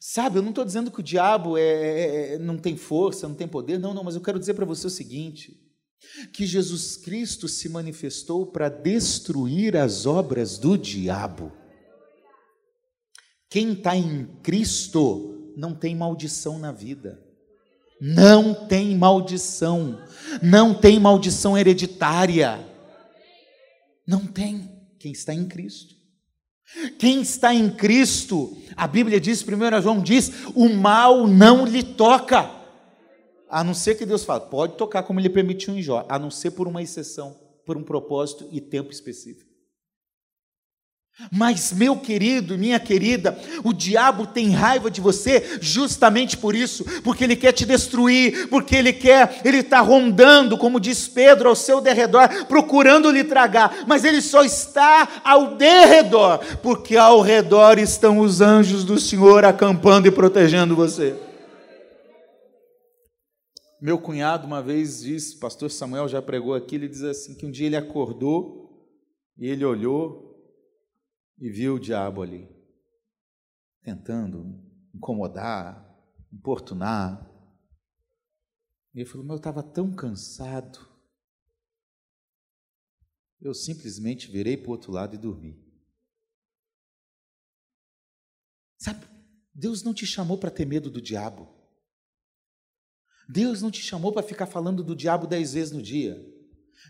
Sabe, 0.00 0.38
eu 0.38 0.42
não 0.42 0.48
estou 0.48 0.64
dizendo 0.64 0.90
que 0.90 0.98
o 0.98 1.04
diabo 1.04 1.56
é, 1.56 1.62
é, 1.62 2.34
é, 2.34 2.38
não 2.38 2.58
tem 2.58 2.76
força, 2.76 3.28
não 3.28 3.36
tem 3.36 3.46
poder, 3.46 3.78
não, 3.78 3.94
não, 3.94 4.02
mas 4.02 4.16
eu 4.16 4.20
quero 4.20 4.40
dizer 4.40 4.54
para 4.54 4.66
você 4.66 4.88
o 4.88 4.90
seguinte: 4.90 5.56
que 6.32 6.44
Jesus 6.44 6.96
Cristo 6.96 7.46
se 7.46 7.68
manifestou 7.68 8.44
para 8.44 8.68
destruir 8.68 9.76
as 9.76 10.04
obras 10.04 10.58
do 10.58 10.76
diabo. 10.76 11.61
Quem 13.52 13.74
está 13.74 13.94
em 13.94 14.24
Cristo 14.42 15.52
não 15.54 15.74
tem 15.74 15.94
maldição 15.94 16.58
na 16.58 16.72
vida. 16.72 17.22
Não 18.00 18.54
tem 18.66 18.96
maldição. 18.96 20.02
Não 20.42 20.72
tem 20.72 20.98
maldição 20.98 21.58
hereditária. 21.58 22.66
Não 24.06 24.26
tem. 24.26 24.70
Quem 24.98 25.12
está 25.12 25.34
em 25.34 25.46
Cristo. 25.46 25.94
Quem 26.98 27.20
está 27.20 27.52
em 27.52 27.68
Cristo, 27.68 28.56
a 28.74 28.88
Bíblia 28.88 29.20
diz, 29.20 29.44
1 29.46 29.82
João 29.82 30.00
diz, 30.00 30.32
o 30.54 30.70
mal 30.70 31.26
não 31.26 31.66
lhe 31.66 31.82
toca. 31.82 32.50
A 33.50 33.62
não 33.62 33.74
ser 33.74 33.96
que 33.96 34.06
Deus 34.06 34.24
fale, 34.24 34.46
pode 34.46 34.78
tocar 34.78 35.02
como 35.02 35.20
ele 35.20 35.28
permitiu 35.28 35.76
em 35.76 35.82
Jó, 35.82 36.06
a 36.08 36.18
não 36.18 36.30
ser 36.30 36.52
por 36.52 36.66
uma 36.66 36.82
exceção, 36.82 37.38
por 37.66 37.76
um 37.76 37.84
propósito 37.84 38.48
e 38.50 38.62
tempo 38.62 38.90
específico. 38.90 39.51
Mas, 41.30 41.72
meu 41.72 41.96
querido, 41.96 42.56
minha 42.56 42.80
querida, 42.80 43.38
o 43.62 43.72
diabo 43.72 44.26
tem 44.26 44.50
raiva 44.50 44.90
de 44.90 45.00
você 45.00 45.58
justamente 45.60 46.38
por 46.38 46.54
isso, 46.54 46.84
porque 47.02 47.22
ele 47.22 47.36
quer 47.36 47.52
te 47.52 47.66
destruir, 47.66 48.48
porque 48.48 48.74
ele 48.74 48.94
quer, 48.94 49.40
ele 49.44 49.58
está 49.58 49.80
rondando, 49.80 50.56
como 50.56 50.80
diz 50.80 51.06
Pedro, 51.06 51.50
ao 51.50 51.54
seu 51.54 51.80
derredor, 51.82 52.46
procurando 52.46 53.10
lhe 53.10 53.24
tragar, 53.24 53.84
mas 53.86 54.04
ele 54.04 54.22
só 54.22 54.42
está 54.42 55.20
ao 55.22 55.54
derredor, 55.54 56.38
porque 56.62 56.96
ao 56.96 57.20
redor 57.20 57.78
estão 57.78 58.18
os 58.18 58.40
anjos 58.40 58.82
do 58.82 58.98
Senhor 58.98 59.44
acampando 59.44 60.08
e 60.08 60.10
protegendo 60.10 60.74
você. 60.74 61.14
Meu 63.80 63.98
cunhado 63.98 64.46
uma 64.46 64.62
vez 64.62 65.02
disse, 65.02 65.36
pastor 65.38 65.70
Samuel 65.70 66.08
já 66.08 66.22
pregou 66.22 66.54
aqui, 66.54 66.76
ele 66.76 66.88
diz 66.88 67.02
assim: 67.02 67.34
que 67.34 67.44
um 67.44 67.50
dia 67.50 67.66
ele 67.66 67.76
acordou 67.76 68.70
e 69.36 69.48
ele 69.48 69.64
olhou 69.64 70.31
e 71.38 71.50
viu 71.50 71.74
o 71.74 71.80
diabo 71.80 72.22
ali, 72.22 72.48
tentando 73.82 74.62
incomodar, 74.94 75.88
importunar. 76.32 77.28
E 78.94 79.00
ele 79.00 79.08
falou: 79.08 79.26
Mas 79.26 79.34
eu 79.34 79.38
estava 79.38 79.62
tão 79.62 79.92
cansado. 79.92 80.90
Eu 83.40 83.54
simplesmente 83.54 84.30
virei 84.30 84.56
para 84.56 84.68
o 84.68 84.72
outro 84.72 84.92
lado 84.92 85.14
e 85.14 85.18
dormi. 85.18 85.60
Sabe, 88.78 89.06
Deus 89.54 89.82
não 89.82 89.92
te 89.92 90.06
chamou 90.06 90.38
para 90.38 90.50
ter 90.50 90.64
medo 90.64 90.90
do 90.90 91.00
diabo. 91.00 91.48
Deus 93.28 93.62
não 93.62 93.70
te 93.70 93.80
chamou 93.80 94.12
para 94.12 94.22
ficar 94.22 94.46
falando 94.46 94.82
do 94.82 94.94
diabo 94.94 95.26
dez 95.26 95.54
vezes 95.54 95.72
no 95.72 95.82
dia. 95.82 96.31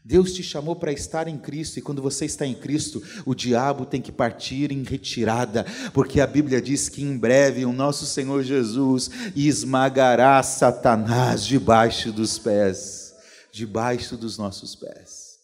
Deus 0.04 0.32
te 0.32 0.42
chamou 0.42 0.74
para 0.74 0.92
estar 0.92 1.28
em 1.28 1.38
Cristo, 1.38 1.78
e 1.78 1.82
quando 1.82 2.02
você 2.02 2.24
está 2.24 2.44
em 2.44 2.54
Cristo, 2.54 3.02
o 3.24 3.34
diabo 3.34 3.86
tem 3.86 4.02
que 4.02 4.10
partir 4.10 4.72
em 4.72 4.82
retirada, 4.82 5.64
porque 5.94 6.20
a 6.20 6.26
Bíblia 6.26 6.60
diz 6.60 6.88
que 6.88 7.02
em 7.02 7.16
breve 7.16 7.64
o 7.64 7.72
nosso 7.72 8.04
Senhor 8.04 8.42
Jesus 8.42 9.10
esmagará 9.36 10.42
Satanás 10.42 11.46
debaixo 11.46 12.12
dos 12.12 12.38
pés, 12.38 13.14
debaixo 13.52 14.16
dos 14.16 14.36
nossos 14.36 14.74
pés. 14.74 15.38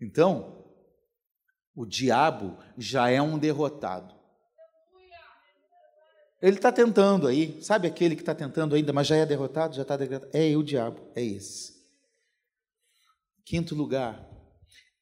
Então, 0.00 0.62
o 1.74 1.86
diabo 1.86 2.58
já 2.76 3.08
é 3.08 3.22
um 3.22 3.38
derrotado. 3.38 4.14
Ele 6.42 6.56
está 6.56 6.70
tentando 6.70 7.26
aí, 7.26 7.58
sabe 7.62 7.88
aquele 7.88 8.14
que 8.14 8.20
está 8.20 8.34
tentando 8.34 8.74
ainda, 8.74 8.92
mas 8.92 9.06
já 9.06 9.16
é 9.16 9.24
derrotado, 9.24 9.74
já 9.74 9.80
está 9.80 9.96
derrotado? 9.96 10.30
É 10.34 10.54
o 10.54 10.62
diabo, 10.62 11.00
é 11.16 11.24
esse. 11.24 11.73
Quinto 13.44 13.74
lugar, 13.74 14.30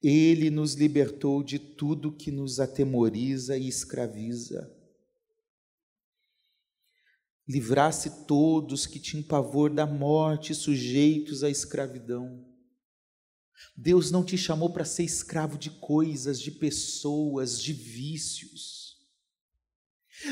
ele 0.02 0.50
nos 0.50 0.74
libertou 0.74 1.42
de 1.42 1.58
tudo 1.58 2.16
que 2.16 2.30
nos 2.30 2.58
atemoriza 2.58 3.56
e 3.56 3.68
escraviza. 3.68 4.68
Livrasse 7.48 8.26
todos 8.26 8.86
que 8.86 8.98
tinham 8.98 9.22
pavor 9.22 9.70
da 9.70 9.86
morte, 9.86 10.54
sujeitos 10.54 11.44
à 11.44 11.50
escravidão. 11.50 12.44
Deus 13.76 14.10
não 14.10 14.24
te 14.24 14.36
chamou 14.36 14.72
para 14.72 14.84
ser 14.84 15.04
escravo 15.04 15.56
de 15.56 15.70
coisas, 15.70 16.40
de 16.40 16.50
pessoas, 16.50 17.62
de 17.62 17.72
vícios. 17.72 18.96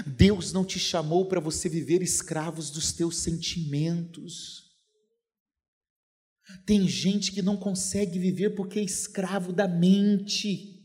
Deus 0.07 0.53
não 0.53 0.65
te 0.65 0.79
chamou 0.79 1.27
para 1.27 1.41
você 1.41 1.69
viver 1.69 2.03
escravos 2.03 2.71
dos 2.71 2.93
teus 2.93 3.19
sentimentos. 3.19 4.70
Tem 6.65 6.87
gente 6.87 7.33
que 7.33 7.43
não 7.43 7.57
consegue 7.57 8.19
viver 8.19 8.51
porque 8.51 8.79
é 8.79 8.83
escravo 8.83 9.53
da 9.53 9.67
mente. 9.67 10.81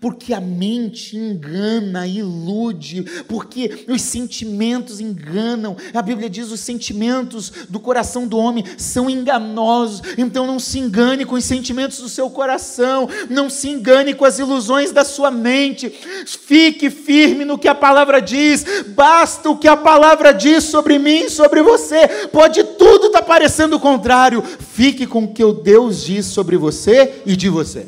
Porque 0.00 0.32
a 0.32 0.40
mente 0.40 1.14
engana, 1.14 2.06
ilude, 2.06 3.02
porque 3.28 3.84
os 3.86 4.00
sentimentos 4.00 4.98
enganam. 4.98 5.76
A 5.92 6.00
Bíblia 6.00 6.30
diz: 6.30 6.50
os 6.50 6.60
sentimentos 6.60 7.52
do 7.68 7.78
coração 7.78 8.26
do 8.26 8.38
homem 8.38 8.64
são 8.78 9.10
enganosos. 9.10 10.00
Então 10.16 10.46
não 10.46 10.58
se 10.58 10.78
engane 10.78 11.26
com 11.26 11.34
os 11.34 11.44
sentimentos 11.44 11.98
do 11.98 12.08
seu 12.08 12.30
coração, 12.30 13.06
não 13.28 13.50
se 13.50 13.68
engane 13.68 14.14
com 14.14 14.24
as 14.24 14.38
ilusões 14.38 14.90
da 14.90 15.04
sua 15.04 15.30
mente. 15.30 15.90
Fique 16.26 16.88
firme 16.88 17.44
no 17.44 17.58
que 17.58 17.68
a 17.68 17.74
palavra 17.74 18.22
diz. 18.22 18.64
Basta 18.88 19.50
o 19.50 19.58
que 19.58 19.68
a 19.68 19.76
palavra 19.76 20.32
diz 20.32 20.64
sobre 20.64 20.98
mim, 20.98 21.28
sobre 21.28 21.62
você. 21.62 22.08
Pode 22.32 22.64
tudo 22.84 23.06
estar 23.06 23.20
tá 23.20 23.24
parecendo 23.24 23.76
o 23.76 23.80
contrário. 23.80 24.42
Fique 24.42 25.06
com 25.06 25.24
o 25.24 25.32
que 25.32 25.42
o 25.42 25.54
Deus 25.54 26.04
diz 26.04 26.26
sobre 26.26 26.58
você 26.58 27.22
e 27.24 27.34
de 27.34 27.48
você. 27.48 27.86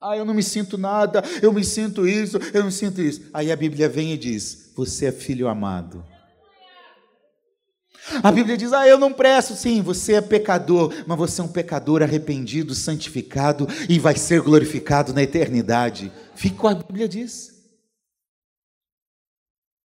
Ah, 0.00 0.16
eu 0.16 0.24
não 0.24 0.34
me 0.34 0.42
sinto 0.42 0.76
nada, 0.76 1.22
eu 1.40 1.52
me 1.52 1.64
sinto 1.64 2.06
isso, 2.06 2.38
eu 2.52 2.62
não 2.62 2.70
sinto 2.70 3.00
isso. 3.00 3.22
Aí 3.32 3.52
a 3.52 3.56
Bíblia 3.56 3.88
vem 3.88 4.12
e 4.12 4.18
diz: 4.18 4.72
Você 4.76 5.06
é 5.06 5.12
filho 5.12 5.46
amado. 5.46 6.04
A 8.22 8.32
Bíblia 8.32 8.56
diz: 8.56 8.72
Ah, 8.72 8.86
eu 8.86 8.98
não 8.98 9.12
presto. 9.12 9.54
Sim, 9.54 9.80
você 9.80 10.14
é 10.14 10.20
pecador, 10.20 10.92
mas 11.06 11.18
você 11.18 11.40
é 11.40 11.44
um 11.44 11.48
pecador 11.48 12.02
arrependido, 12.02 12.74
santificado 12.74 13.68
e 13.88 13.98
vai 13.98 14.16
ser 14.16 14.40
glorificado 14.40 15.12
na 15.12 15.22
eternidade. 15.22 16.10
Fique 16.34 16.56
com 16.56 16.66
a 16.66 16.74
Bíblia 16.74 17.08
diz. 17.08 17.57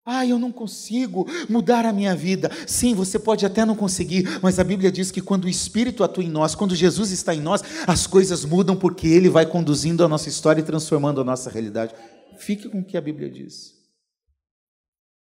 Ah, 0.05 0.25
eu 0.25 0.37
não 0.37 0.51
consigo 0.51 1.25
mudar 1.49 1.85
a 1.85 1.93
minha 1.93 2.13
vida. 2.13 2.51
Sim, 2.67 2.93
você 2.93 3.17
pode 3.17 3.45
até 3.45 3.63
não 3.63 3.75
conseguir, 3.75 4.39
mas 4.41 4.59
a 4.59 4.63
Bíblia 4.63 4.91
diz 4.91 5.11
que 5.11 5.21
quando 5.21 5.45
o 5.45 5.49
Espírito 5.49 6.03
atua 6.03 6.23
em 6.23 6.29
nós, 6.29 6.55
quando 6.55 6.75
Jesus 6.75 7.11
está 7.11 7.33
em 7.33 7.39
nós, 7.39 7.61
as 7.87 8.05
coisas 8.05 8.43
mudam 8.43 8.75
porque 8.75 9.07
Ele 9.07 9.29
vai 9.29 9.45
conduzindo 9.45 10.03
a 10.03 10.09
nossa 10.09 10.27
história 10.27 10.59
e 10.59 10.65
transformando 10.65 11.21
a 11.21 11.23
nossa 11.23 11.49
realidade. 11.49 11.95
Fique 12.37 12.67
com 12.67 12.81
o 12.81 12.85
que 12.85 12.97
a 12.97 13.01
Bíblia 13.01 13.29
diz. 13.29 13.71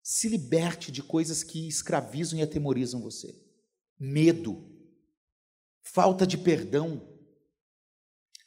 Se 0.02 0.30
liberte 0.30 0.94
de 0.94 1.04
coisas 1.04 1.44
que 1.44 1.68
escravizam 1.68 2.40
e 2.40 2.42
atemorizam 2.42 3.02
você. 3.02 3.36
Medo, 4.00 4.66
falta 5.84 6.26
de 6.26 6.38
perdão, 6.38 7.06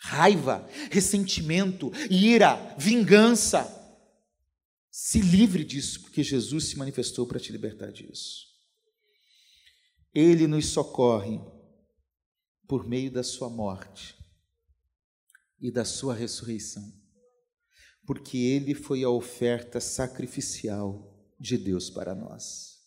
raiva, 0.01 0.67
ressentimento, 0.91 1.93
ira, 2.09 2.75
vingança 2.79 3.82
se 4.95 5.23
livre 5.23 5.65
disso, 5.65 6.03
porque 6.03 6.23
Jesus 6.23 6.67
se 6.67 6.77
manifestou 6.77 7.27
para 7.27 7.41
te 7.41 7.51
libertar 7.51 7.91
disso. 7.91 8.47
Ele 10.15 10.47
nos 10.47 10.67
socorre 10.67 11.41
por 12.69 12.87
meio 12.87 13.11
da 13.11 13.23
sua 13.23 13.49
morte 13.49 14.15
e 15.59 15.71
da 15.71 15.87
sua 15.87 16.15
ressurreição, 16.15 16.93
porque 18.07 18.37
ele 18.37 18.75
foi 18.75 19.03
a 19.03 19.09
oferta 19.09 19.81
sacrificial 19.81 21.11
de 21.41 21.57
Deus 21.57 21.89
para 21.89 22.15
nós. 22.15 22.83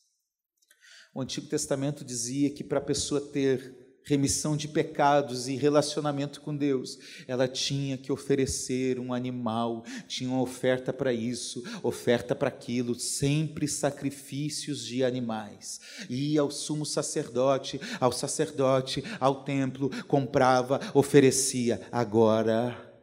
O 1.12 1.22
Antigo 1.22 1.48
Testamento 1.48 2.06
dizia 2.06 2.54
que 2.54 2.64
para 2.64 2.78
a 2.78 2.86
pessoa 2.86 3.20
ter 3.32 3.85
remissão 4.06 4.56
de 4.56 4.68
pecados 4.68 5.48
e 5.48 5.56
relacionamento 5.56 6.40
com 6.40 6.56
Deus, 6.56 6.98
ela 7.28 7.48
tinha 7.48 7.98
que 7.98 8.12
oferecer 8.12 9.00
um 9.00 9.12
animal, 9.12 9.84
tinha 10.08 10.30
uma 10.30 10.42
oferta 10.42 10.94
para 10.94 11.12
isso, 11.12 11.64
oferta 11.82 12.36
para 12.36 12.50
aquilo, 12.50 12.94
sempre 12.94 13.68
sacrifícios 13.68 14.86
de 14.86 15.04
animais. 15.04 15.82
Ia 16.08 16.42
ao 16.42 16.52
sumo 16.52 16.86
sacerdote, 16.86 17.82
ao 18.00 18.12
sacerdote, 18.12 19.04
ao 19.20 19.44
templo, 19.44 19.90
comprava, 20.06 20.80
oferecia. 20.94 21.82
Agora, 21.92 22.94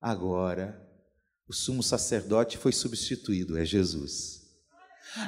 agora, 0.00 0.86
o 1.48 1.54
sumo 1.54 1.82
sacerdote 1.82 2.58
foi 2.58 2.72
substituído, 2.72 3.56
é 3.56 3.64
Jesus. 3.64 4.42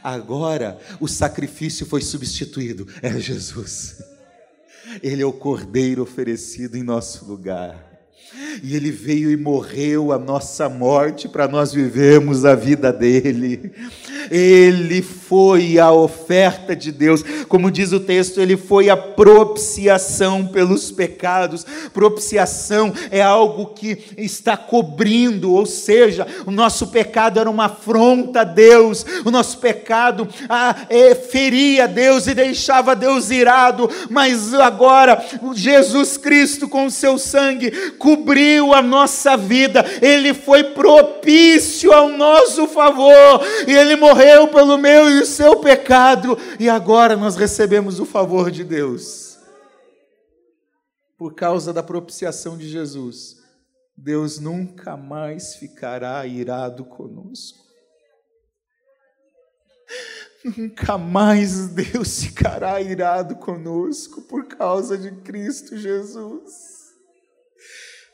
Agora 0.05 0.79
o 1.01 1.09
sacrifício 1.09 1.87
foi 1.87 2.03
substituído, 2.03 2.87
é 3.01 3.19
Jesus. 3.19 3.97
Ele 5.03 5.23
é 5.23 5.27
o 5.27 5.33
cordeiro 5.33 6.03
oferecido 6.03 6.77
em 6.77 6.83
nosso 6.83 7.25
lugar. 7.25 7.89
E 8.63 8.77
ele 8.77 8.91
veio 8.91 9.31
e 9.31 9.37
morreu 9.37 10.13
a 10.13 10.19
nossa 10.19 10.69
morte 10.69 11.29
para 11.29 11.49
nós 11.49 11.73
vivermos 11.73 12.45
a 12.45 12.55
vida 12.55 12.93
dele. 12.93 13.73
Ele 14.31 15.03
foi 15.31 15.79
a 15.79 15.93
oferta 15.93 16.75
de 16.75 16.91
Deus, 16.91 17.23
como 17.47 17.71
diz 17.71 17.93
o 17.93 18.01
texto, 18.01 18.41
ele 18.41 18.57
foi 18.57 18.91
a 18.91 18.97
propiciação 18.97 20.45
pelos 20.45 20.91
pecados. 20.91 21.65
Propiciação 21.95 22.93
é 23.13 23.23
algo 23.23 23.67
que 23.67 23.97
está 24.19 24.57
cobrindo, 24.57 25.53
ou 25.55 25.65
seja, 25.67 26.27
o 26.45 26.51
nosso 26.51 26.89
pecado 26.89 27.39
era 27.39 27.49
uma 27.49 27.67
afronta 27.67 28.41
a 28.41 28.45
Deus, 28.45 29.07
o 29.25 29.31
nosso 29.31 29.59
pecado 29.59 30.27
ah, 30.49 30.75
é, 30.91 31.15
feria 31.15 31.87
Deus 31.87 32.27
e 32.27 32.35
deixava 32.35 32.97
Deus 32.97 33.31
irado, 33.31 33.89
mas 34.11 34.53
agora 34.53 35.25
Jesus 35.55 36.17
Cristo, 36.17 36.69
com 36.69 36.87
o 36.87 36.91
seu 36.91 37.17
sangue, 37.19 37.71
cobriu 37.99 38.75
a 38.75 38.83
nossa 38.83 39.37
vida, 39.37 39.85
ele 40.03 40.35
foi 40.35 40.65
propício 40.65 41.93
ao 41.93 42.09
nosso 42.09 42.67
favor, 42.67 43.41
e 43.69 43.73
ele 43.73 43.95
morreu 43.95 44.49
pelo 44.49 44.77
meu 44.77 45.20
o 45.21 45.27
seu 45.27 45.61
pecado, 45.61 46.37
e 46.59 46.69
agora 46.69 47.17
nós 47.17 47.37
recebemos 47.37 48.01
o 48.01 48.05
favor 48.05 48.51
de 48.51 48.65
Deus. 48.65 49.39
Por 51.19 51.35
causa 51.35 51.73
da 51.73 51.83
propiciação 51.83 52.57
de 52.57 52.69
Jesus, 52.69 53.37
Deus 53.97 54.39
nunca 54.39 54.97
mais 54.97 55.55
ficará 55.57 56.25
irado 56.27 56.85
conosco. 56.85 57.71
Nunca 60.57 60.97
mais 60.97 61.69
Deus 61.69 62.25
ficará 62.25 62.81
irado 62.81 63.37
conosco 63.37 64.23
por 64.23 64.47
causa 64.47 64.97
de 64.97 65.11
Cristo 65.11 65.77
Jesus. 65.77 66.80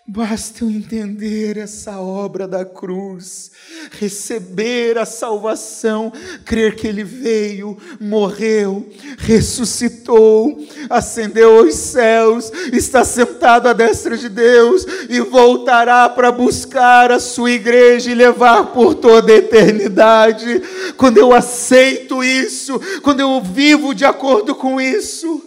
Basta 0.08 0.62
eu 0.62 0.70
entender 0.70 1.56
essa 1.56 2.00
obra 2.00 2.46
da 2.46 2.64
cruz, 2.64 3.50
receber 3.90 4.96
a 4.98 5.04
salvação, 5.04 6.12
crer 6.44 6.76
que 6.76 6.86
Ele 6.86 7.02
veio, 7.02 7.76
morreu, 8.00 8.88
ressuscitou, 9.18 10.64
ascendeu 10.88 11.58
aos 11.58 11.74
céus, 11.74 12.52
está 12.72 13.04
sentado 13.04 13.66
à 13.66 13.72
destra 13.72 14.16
de 14.16 14.28
Deus 14.28 14.86
e 15.10 15.18
voltará 15.18 16.08
para 16.08 16.30
buscar 16.30 17.10
a 17.10 17.18
sua 17.18 17.50
igreja 17.50 18.08
e 18.08 18.14
levar 18.14 18.66
por 18.72 18.94
toda 18.94 19.32
a 19.32 19.36
eternidade. 19.36 20.62
Quando 20.96 21.18
eu 21.18 21.32
aceito 21.32 22.22
isso, 22.22 22.80
quando 23.02 23.18
eu 23.18 23.42
vivo 23.42 23.92
de 23.92 24.04
acordo 24.04 24.54
com 24.54 24.80
isso, 24.80 25.42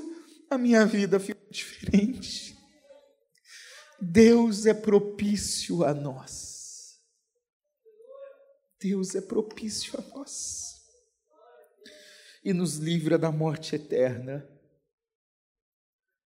a 0.49 0.57
minha 0.57 0.85
vida 0.85 1.17
fica 1.17 1.39
diferente. 1.49 2.48
Deus 4.01 4.65
é 4.65 4.73
propício 4.73 5.83
a 5.83 5.93
nós. 5.93 6.99
Deus 8.79 9.13
é 9.13 9.21
propício 9.21 9.99
a 9.99 10.01
nós. 10.15 10.79
E 12.43 12.53
nos 12.53 12.77
livra 12.77 13.17
da 13.17 13.31
morte 13.31 13.75
eterna, 13.75 14.47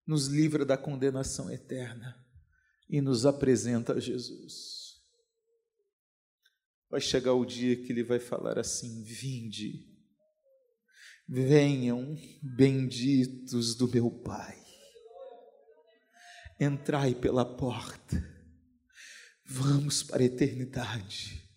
nos 0.06 0.28
livra 0.28 0.64
da 0.64 0.78
condenação 0.78 1.50
eterna 1.50 2.24
e 2.88 3.02
nos 3.02 3.26
apresenta 3.26 3.94
a 3.94 4.00
Jesus. 4.00 5.02
Vai 6.90 7.02
chegar 7.02 7.34
o 7.34 7.44
dia 7.44 7.76
que 7.76 7.92
ele 7.92 8.04
vai 8.04 8.20
falar 8.20 8.60
assim: 8.60 9.04
Vinde, 9.04 9.92
venham 11.28 12.16
benditos 12.44 13.76
do 13.76 13.88
meu 13.88 14.12
Pai 14.12 14.63
entrai 16.64 17.14
pela 17.14 17.46
porta. 17.46 18.32
Vamos 19.46 20.02
para 20.02 20.22
a 20.22 20.26
eternidade, 20.26 21.48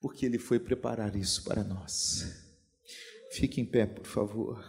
porque 0.00 0.24
Ele 0.24 0.38
foi 0.38 0.58
preparar 0.58 1.14
isso 1.16 1.44
para 1.44 1.62
nós. 1.64 2.24
Fique 3.32 3.60
em 3.60 3.66
pé, 3.66 3.86
por 3.86 4.06
favor. 4.06 4.64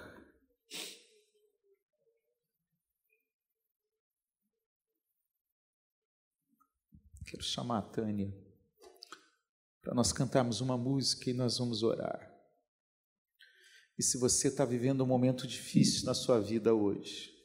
Quero 7.25 7.43
chamar 7.43 7.79
a 7.79 7.81
Tânia 7.81 8.33
para 9.81 9.93
nós 9.93 10.11
cantarmos 10.11 10.59
uma 10.59 10.77
música 10.77 11.29
e 11.29 11.33
nós 11.33 11.59
vamos 11.59 11.81
orar. 11.81 12.29
E 13.97 14.03
se 14.03 14.17
você 14.17 14.49
está 14.49 14.65
vivendo 14.65 15.01
um 15.01 15.07
momento 15.07 15.47
difícil 15.47 16.05
na 16.05 16.13
sua 16.13 16.41
vida 16.41 16.73
hoje, 16.73 17.36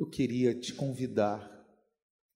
eu 0.00 0.06
queria 0.06 0.54
te 0.54 0.72
convidar 0.72 1.46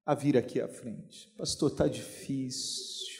a 0.05 0.15
vir 0.15 0.37
aqui 0.37 0.61
à 0.61 0.69
frente. 0.69 1.33
Pastor, 1.35 1.71
está 1.71 1.89
difícil. 1.89 3.15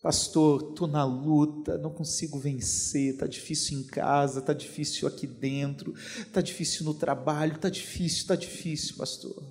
Pastor, 0.00 0.70
estou 0.70 0.86
na 0.88 1.04
luta, 1.04 1.76
não 1.76 1.92
consigo 1.92 2.38
vencer, 2.38 3.12
está 3.12 3.26
difícil 3.26 3.78
em 3.78 3.84
casa, 3.84 4.40
está 4.40 4.54
difícil 4.54 5.06
aqui 5.06 5.26
dentro, 5.26 5.94
está 6.18 6.40
difícil 6.40 6.84
no 6.86 6.94
trabalho, 6.94 7.56
está 7.56 7.68
difícil, 7.68 8.22
está 8.22 8.34
difícil, 8.34 8.96
pastor. 8.96 9.42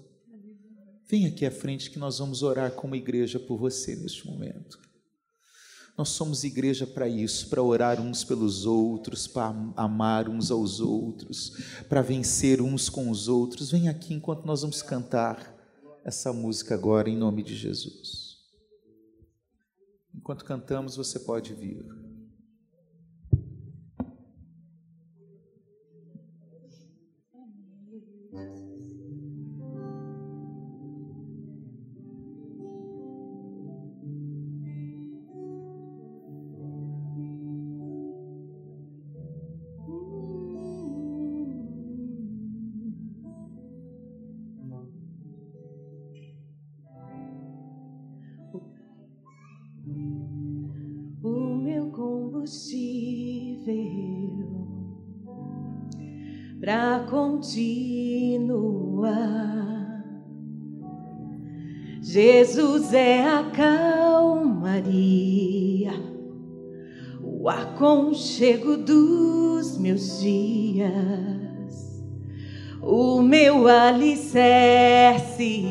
Vem 1.08 1.28
aqui 1.28 1.46
à 1.46 1.52
frente 1.52 1.92
que 1.92 2.00
nós 2.00 2.18
vamos 2.18 2.42
orar 2.42 2.72
como 2.72 2.96
igreja 2.96 3.40
por 3.40 3.58
você 3.58 3.96
neste 3.96 4.26
momento. 4.26 4.80
Nós 5.98 6.10
somos 6.10 6.44
igreja 6.44 6.88
para 6.88 7.08
isso, 7.08 7.50
para 7.50 7.62
orar 7.62 8.02
uns 8.02 8.24
pelos 8.24 8.66
outros, 8.66 9.28
para 9.28 9.56
amar 9.76 10.28
uns 10.28 10.50
aos 10.50 10.80
outros, 10.80 11.52
para 11.88 12.02
vencer 12.02 12.62
uns 12.62 12.90
com 12.90 13.10
os 13.12 13.28
outros. 13.28 13.70
Vem 13.72 13.88
aqui 13.88 14.14
enquanto 14.14 14.46
nós 14.46 14.62
vamos 14.62 14.82
cantar 14.82 15.54
essa 16.04 16.34
música 16.34 16.74
agora 16.74 17.10
em 17.10 17.16
nome 17.16 17.44
de 17.44 17.56
Jesus. 17.56 18.38
Enquanto 20.16 20.44
cantamos, 20.44 20.96
você 20.96 21.20
pode 21.20 21.54
vir. 21.54 22.03
Continuar. 57.44 59.12
Jesus 62.02 62.94
é 62.94 63.28
a 63.28 63.44
calmaria, 63.52 64.84
o 67.22 67.50
aconchego 67.50 68.78
dos 68.78 69.78
meus 69.78 70.22
dias, 70.22 72.02
o 72.82 73.22
meu 73.22 73.68
alicerce 73.68 75.66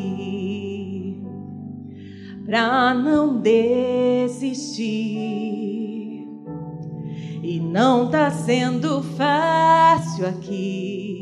para 2.45 2.93
não 2.93 3.41
desistir. 3.41 4.93
E 7.43 7.59
não 7.59 8.11
tá 8.11 8.31
sendo 8.31 9.03
fácil 9.03 10.27
aqui 10.27 11.22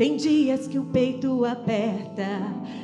Tem 0.00 0.16
dias 0.16 0.66
que 0.66 0.78
o 0.78 0.86
peito 0.86 1.44
aperta, 1.44 2.24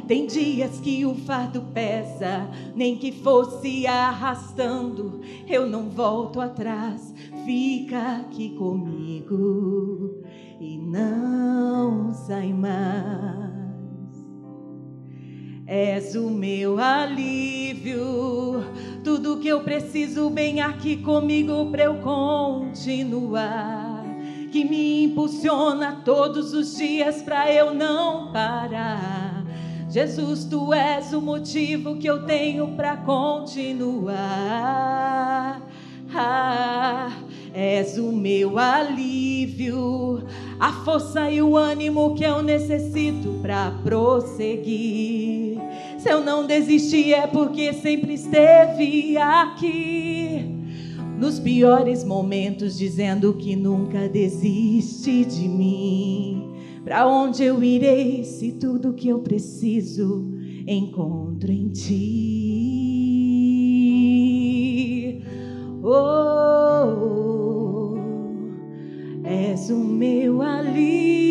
tem 0.06 0.26
dias 0.26 0.78
que 0.80 1.06
o 1.06 1.14
fardo 1.14 1.62
pesa, 1.72 2.46
nem 2.74 2.98
que 2.98 3.10
fosse 3.10 3.86
arrastando, 3.86 5.22
eu 5.48 5.66
não 5.66 5.88
volto 5.88 6.42
atrás 6.42 7.14
fica 7.46 8.18
aqui 8.18 8.50
comigo 8.50 10.22
e 10.60 10.76
não 10.76 12.12
sai 12.12 12.52
mais. 12.52 13.56
És 15.66 16.14
o 16.16 16.28
meu 16.28 16.78
alívio, 16.78 18.62
tudo 19.02 19.38
que 19.38 19.48
eu 19.48 19.64
preciso 19.64 20.28
bem 20.28 20.60
aqui 20.60 20.98
comigo 20.98 21.70
para 21.70 21.84
eu 21.84 21.94
continuar. 21.94 23.95
Que 24.50 24.64
me 24.64 25.04
impulsiona 25.04 26.02
todos 26.04 26.52
os 26.52 26.76
dias 26.76 27.22
para 27.22 27.52
eu 27.52 27.74
não 27.74 28.32
parar. 28.32 29.44
Jesus, 29.88 30.44
tu 30.44 30.74
és 30.74 31.12
o 31.12 31.20
motivo 31.20 31.96
que 31.96 32.06
eu 32.06 32.24
tenho 32.24 32.68
para 32.76 32.96
continuar. 32.98 34.16
Ah, 36.14 37.10
és 37.54 37.98
o 37.98 38.12
meu 38.12 38.58
alívio, 38.58 40.22
a 40.60 40.72
força 40.84 41.30
e 41.30 41.40
o 41.40 41.56
ânimo 41.56 42.14
que 42.14 42.24
eu 42.24 42.42
necessito 42.42 43.38
para 43.40 43.70
prosseguir. 43.82 45.58
Se 45.98 46.10
eu 46.10 46.22
não 46.22 46.46
desisti 46.46 47.14
é 47.14 47.26
porque 47.26 47.72
sempre 47.72 48.14
esteve 48.14 49.16
aqui. 49.16 50.55
Nos 51.18 51.38
piores 51.40 52.04
momentos, 52.04 52.76
dizendo 52.78 53.34
que 53.34 53.56
nunca 53.56 54.08
desiste 54.08 55.24
de 55.24 55.48
mim. 55.48 56.52
Para 56.84 57.06
onde 57.08 57.42
eu 57.42 57.62
irei 57.64 58.22
se 58.24 58.52
tudo 58.52 58.92
que 58.92 59.08
eu 59.08 59.20
preciso 59.20 60.30
encontro 60.66 61.50
em 61.50 61.68
ti? 61.68 62.82
Oh 65.82 66.36
és 69.26 69.70
o 69.70 69.76
meu 69.76 70.42
alívio. 70.42 71.25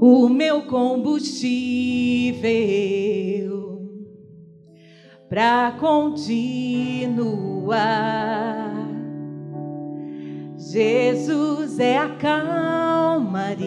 O 0.00 0.28
meu 0.30 0.62
combustível 0.62 2.40
para 5.28 5.76
continuar. 5.78 7.20
Jesus 10.56 11.78
é 11.78 11.98
a 11.98 12.08
calmaria, 12.16 13.60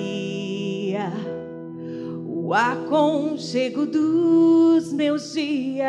o 2.25 2.51
aconchego 2.51 3.85
dos 3.85 4.91
meus 4.91 5.33
dias, 5.33 5.85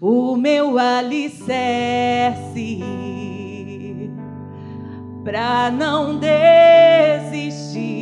o 0.00 0.36
meu 0.36 0.78
alicerce 0.78 2.80
para 5.22 5.70
não 5.70 6.18
desistir. 6.18 8.01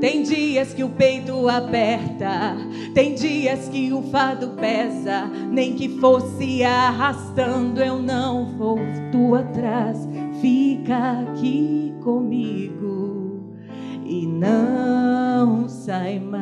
tem 0.00 0.22
dias 0.22 0.72
que 0.72 0.82
o 0.82 0.88
peito 0.88 1.46
aperta, 1.46 2.56
tem 2.94 3.14
dias 3.14 3.68
que 3.68 3.92
o 3.92 4.00
fado 4.04 4.52
pesa, 4.58 5.30
nem 5.50 5.74
que 5.74 6.00
fosse 6.00 6.64
arrastando, 6.64 7.82
eu 7.82 8.00
não 8.00 8.46
volto 8.56 9.34
atrás. 9.34 10.08
Fica 10.40 11.20
aqui 11.20 11.92
comigo 12.02 13.42
e 14.06 14.26
não 14.26 15.68
sai 15.68 16.18
mais. 16.18 16.40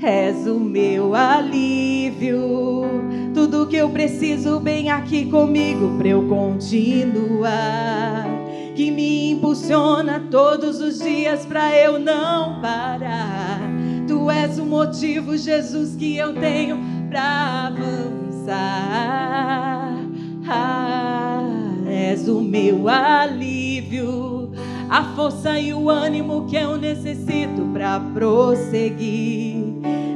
És 0.00 0.46
o 0.46 0.60
meu 0.60 1.12
alívio, 1.12 2.38
tudo 3.34 3.66
que 3.66 3.76
eu 3.76 3.90
preciso 3.90 4.60
bem 4.60 4.90
aqui 4.90 5.26
comigo 5.26 5.98
para 5.98 6.06
eu 6.06 6.28
continuar 6.28 8.47
que 8.78 8.92
me 8.92 9.32
impulsiona 9.32 10.28
todos 10.30 10.80
os 10.80 11.00
dias 11.00 11.44
para 11.44 11.76
eu 11.76 11.98
não 11.98 12.60
parar. 12.60 13.60
Tu 14.06 14.30
és 14.30 14.56
o 14.60 14.64
motivo, 14.64 15.36
Jesus, 15.36 15.96
que 15.96 16.16
eu 16.16 16.32
tenho 16.32 16.78
para 17.10 17.72
avançar. 18.46 18.54
Ah, 20.48 21.44
és 21.88 22.28
o 22.28 22.40
meu 22.40 22.88
alívio, 22.88 24.52
a 24.88 25.02
força 25.16 25.58
e 25.58 25.74
o 25.74 25.90
ânimo 25.90 26.46
que 26.46 26.54
eu 26.54 26.76
necessito 26.76 27.62
para 27.72 27.98
prosseguir. 28.14 29.56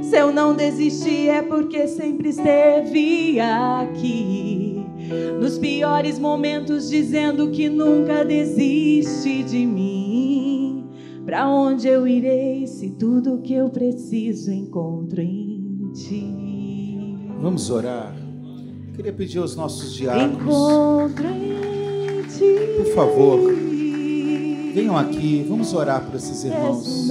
Se 0.05 0.17
eu 0.17 0.33
não 0.33 0.55
desistir 0.55 1.31
é 1.31 1.43
porque 1.43 1.89
sempre 1.89 2.29
esteve 2.29 3.41
aqui 3.41 4.42
nos 5.41 5.59
piores 5.59 6.19
momentos, 6.19 6.89
dizendo 6.89 7.51
que 7.51 7.69
nunca 7.69 8.25
desiste 8.25 9.43
de 9.43 9.67
mim. 9.67 10.87
Para 11.25 11.49
onde 11.49 11.87
eu 11.89 12.07
irei 12.07 12.67
se 12.67 12.91
tudo 12.91 13.39
que 13.43 13.55
eu 13.55 13.69
preciso 13.71 14.51
encontro 14.51 15.21
em 15.21 15.91
ti? 15.95 17.17
Vamos 17.41 17.71
orar. 17.71 18.15
Queria 18.95 19.13
pedir 19.13 19.39
aos 19.39 19.57
nossos 19.57 19.95
diáconos. 19.95 20.43
Encontro 20.43 21.27
em 21.27 22.23
ti. 22.23 22.55
Por 22.77 22.95
favor, 22.95 23.53
venham 24.75 24.97
aqui, 24.97 25.45
vamos 25.49 25.73
orar 25.73 26.05
por 26.05 26.17
esses 26.17 26.45
irmãos. 26.45 27.09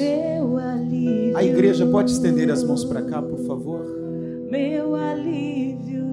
A 1.36 1.44
igreja 1.44 1.86
pode 1.86 2.12
estender 2.12 2.52
as 2.52 2.64
mãos 2.64 2.84
para 2.84 3.02
cá, 3.02 3.22
por 3.22 3.40
favor? 3.46 3.86
Meu 4.50 4.96
alívio. 4.96 6.11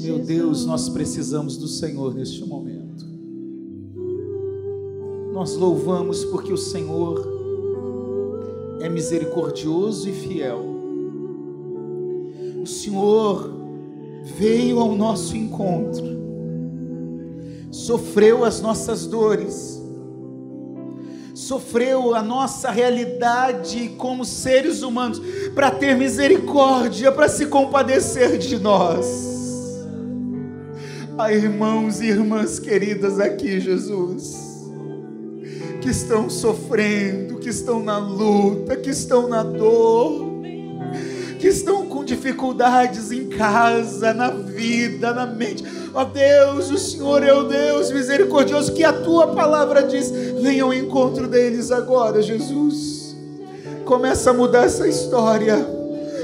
Meu 0.00 0.18
Deus, 0.18 0.64
nós 0.64 0.88
precisamos 0.88 1.56
do 1.56 1.68
Senhor 1.68 2.14
neste 2.14 2.44
momento. 2.44 3.04
Nós 5.32 5.54
louvamos 5.56 6.24
porque 6.24 6.52
o 6.52 6.56
Senhor 6.56 7.26
é 8.80 8.88
misericordioso 8.88 10.08
e 10.08 10.12
fiel. 10.12 10.64
O 12.62 12.66
Senhor 12.66 13.50
veio 14.36 14.78
ao 14.78 14.94
nosso 14.94 15.36
encontro, 15.36 16.04
sofreu 17.70 18.44
as 18.44 18.60
nossas 18.60 19.06
dores, 19.06 19.82
sofreu 21.34 22.14
a 22.14 22.22
nossa 22.22 22.70
realidade 22.70 23.90
como 23.98 24.24
seres 24.24 24.82
humanos, 24.82 25.20
para 25.54 25.70
ter 25.70 25.96
misericórdia, 25.96 27.10
para 27.10 27.28
se 27.28 27.46
compadecer 27.46 28.38
de 28.38 28.58
nós. 28.58 29.31
Há 31.18 31.30
irmãos 31.30 32.00
e 32.00 32.06
irmãs 32.06 32.58
queridas 32.58 33.20
aqui, 33.20 33.60
Jesus, 33.60 34.34
que 35.82 35.90
estão 35.90 36.30
sofrendo, 36.30 37.38
que 37.38 37.50
estão 37.50 37.82
na 37.82 37.98
luta, 37.98 38.76
que 38.76 38.88
estão 38.88 39.28
na 39.28 39.42
dor, 39.42 40.40
que 41.38 41.48
estão 41.48 41.86
com 41.86 42.02
dificuldades 42.02 43.12
em 43.12 43.28
casa, 43.28 44.14
na 44.14 44.30
vida, 44.30 45.12
na 45.12 45.26
mente. 45.26 45.62
Ó 45.92 46.00
oh 46.00 46.04
Deus, 46.06 46.70
o 46.70 46.78
Senhor 46.78 47.22
é 47.22 47.32
o 47.34 47.44
Deus 47.44 47.90
misericordioso, 47.90 48.72
que 48.72 48.82
a 48.82 48.92
tua 48.92 49.28
palavra 49.28 49.82
diz: 49.82 50.10
venha 50.10 50.64
ao 50.64 50.72
encontro 50.72 51.28
deles 51.28 51.70
agora, 51.70 52.22
Jesus. 52.22 53.14
Começa 53.84 54.30
a 54.30 54.34
mudar 54.34 54.64
essa 54.64 54.88
história 54.88 55.81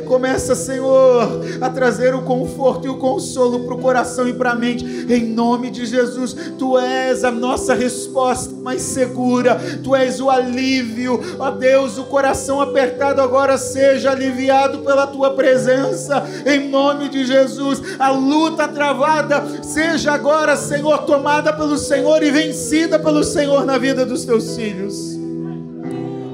Começa, 0.09 0.55
Senhor, 0.55 1.43
a 1.61 1.69
trazer 1.69 2.15
o 2.15 2.23
conforto 2.23 2.87
e 2.87 2.91
o 2.91 2.97
consolo 2.97 3.61
para 3.61 3.75
o 3.75 3.79
coração 3.79 4.27
e 4.27 4.33
para 4.33 4.53
a 4.53 4.55
mente. 4.55 4.85
Em 5.07 5.27
nome 5.27 5.71
de 5.71 5.85
Jesus, 5.85 6.35
Tu 6.59 6.79
és 6.79 7.25
a 7.25 7.31
nossa 7.31 7.75
resposta 7.75 8.55
mais 8.63 8.81
segura. 8.81 9.61
Tu 9.85 9.95
és 9.95 10.19
o 10.19 10.31
alívio. 10.31 11.21
Ó 11.39 11.51
Deus, 11.51 11.99
o 11.99 12.05
coração 12.05 12.59
apertado 12.59 13.21
agora 13.21 13.59
seja 13.59 14.11
aliviado 14.11 14.79
pela 14.79 15.07
Tua 15.07 15.35
presença. 15.35 16.27
Em 16.47 16.71
nome 16.71 17.11
de 17.11 17.27
Jesus, 17.27 17.83
a 17.99 18.11
luta 18.11 18.67
travada 18.67 19.45
seja 19.63 20.13
agora, 20.13 20.57
Senhor, 20.57 21.03
tomada 21.03 21.53
pelo 21.53 21.77
Senhor 21.77 22.23
e 22.23 22.31
vencida 22.31 22.99
pelo 22.99 23.23
Senhor 23.23 23.67
na 23.67 23.77
vida 23.77 24.07
dos 24.07 24.25
Teus 24.25 24.57
filhos. 24.57 25.19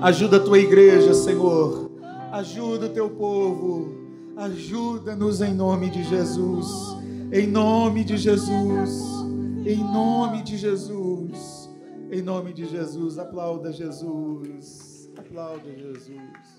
Ajuda 0.01 0.37
a 0.37 0.41
Tua 0.41 0.61
igreja, 0.61 1.13
Senhor 1.13 1.84
Ajuda 2.35 2.87
o 2.87 2.89
teu 2.89 3.11
povo. 3.11 3.95
Ajuda-nos 4.37 5.41
em 5.41 5.55
nome 5.55 5.89
de 5.89 6.03
Jesus. 6.03 6.67
Em 7.33 7.47
nome 7.47 8.03
de 8.03 8.17
Jesus. 8.17 8.91
Em 9.65 9.77
nome 9.77 10.43
de 10.43 10.57
Jesus. 10.57 11.71
Em 12.11 12.21
nome 12.21 12.53
de 12.53 12.67
Jesus. 12.67 13.21
Aplauda 13.21 13.73
Jesus. 13.73 15.09
Aplauda 15.17 15.71
Jesus. 15.79 16.54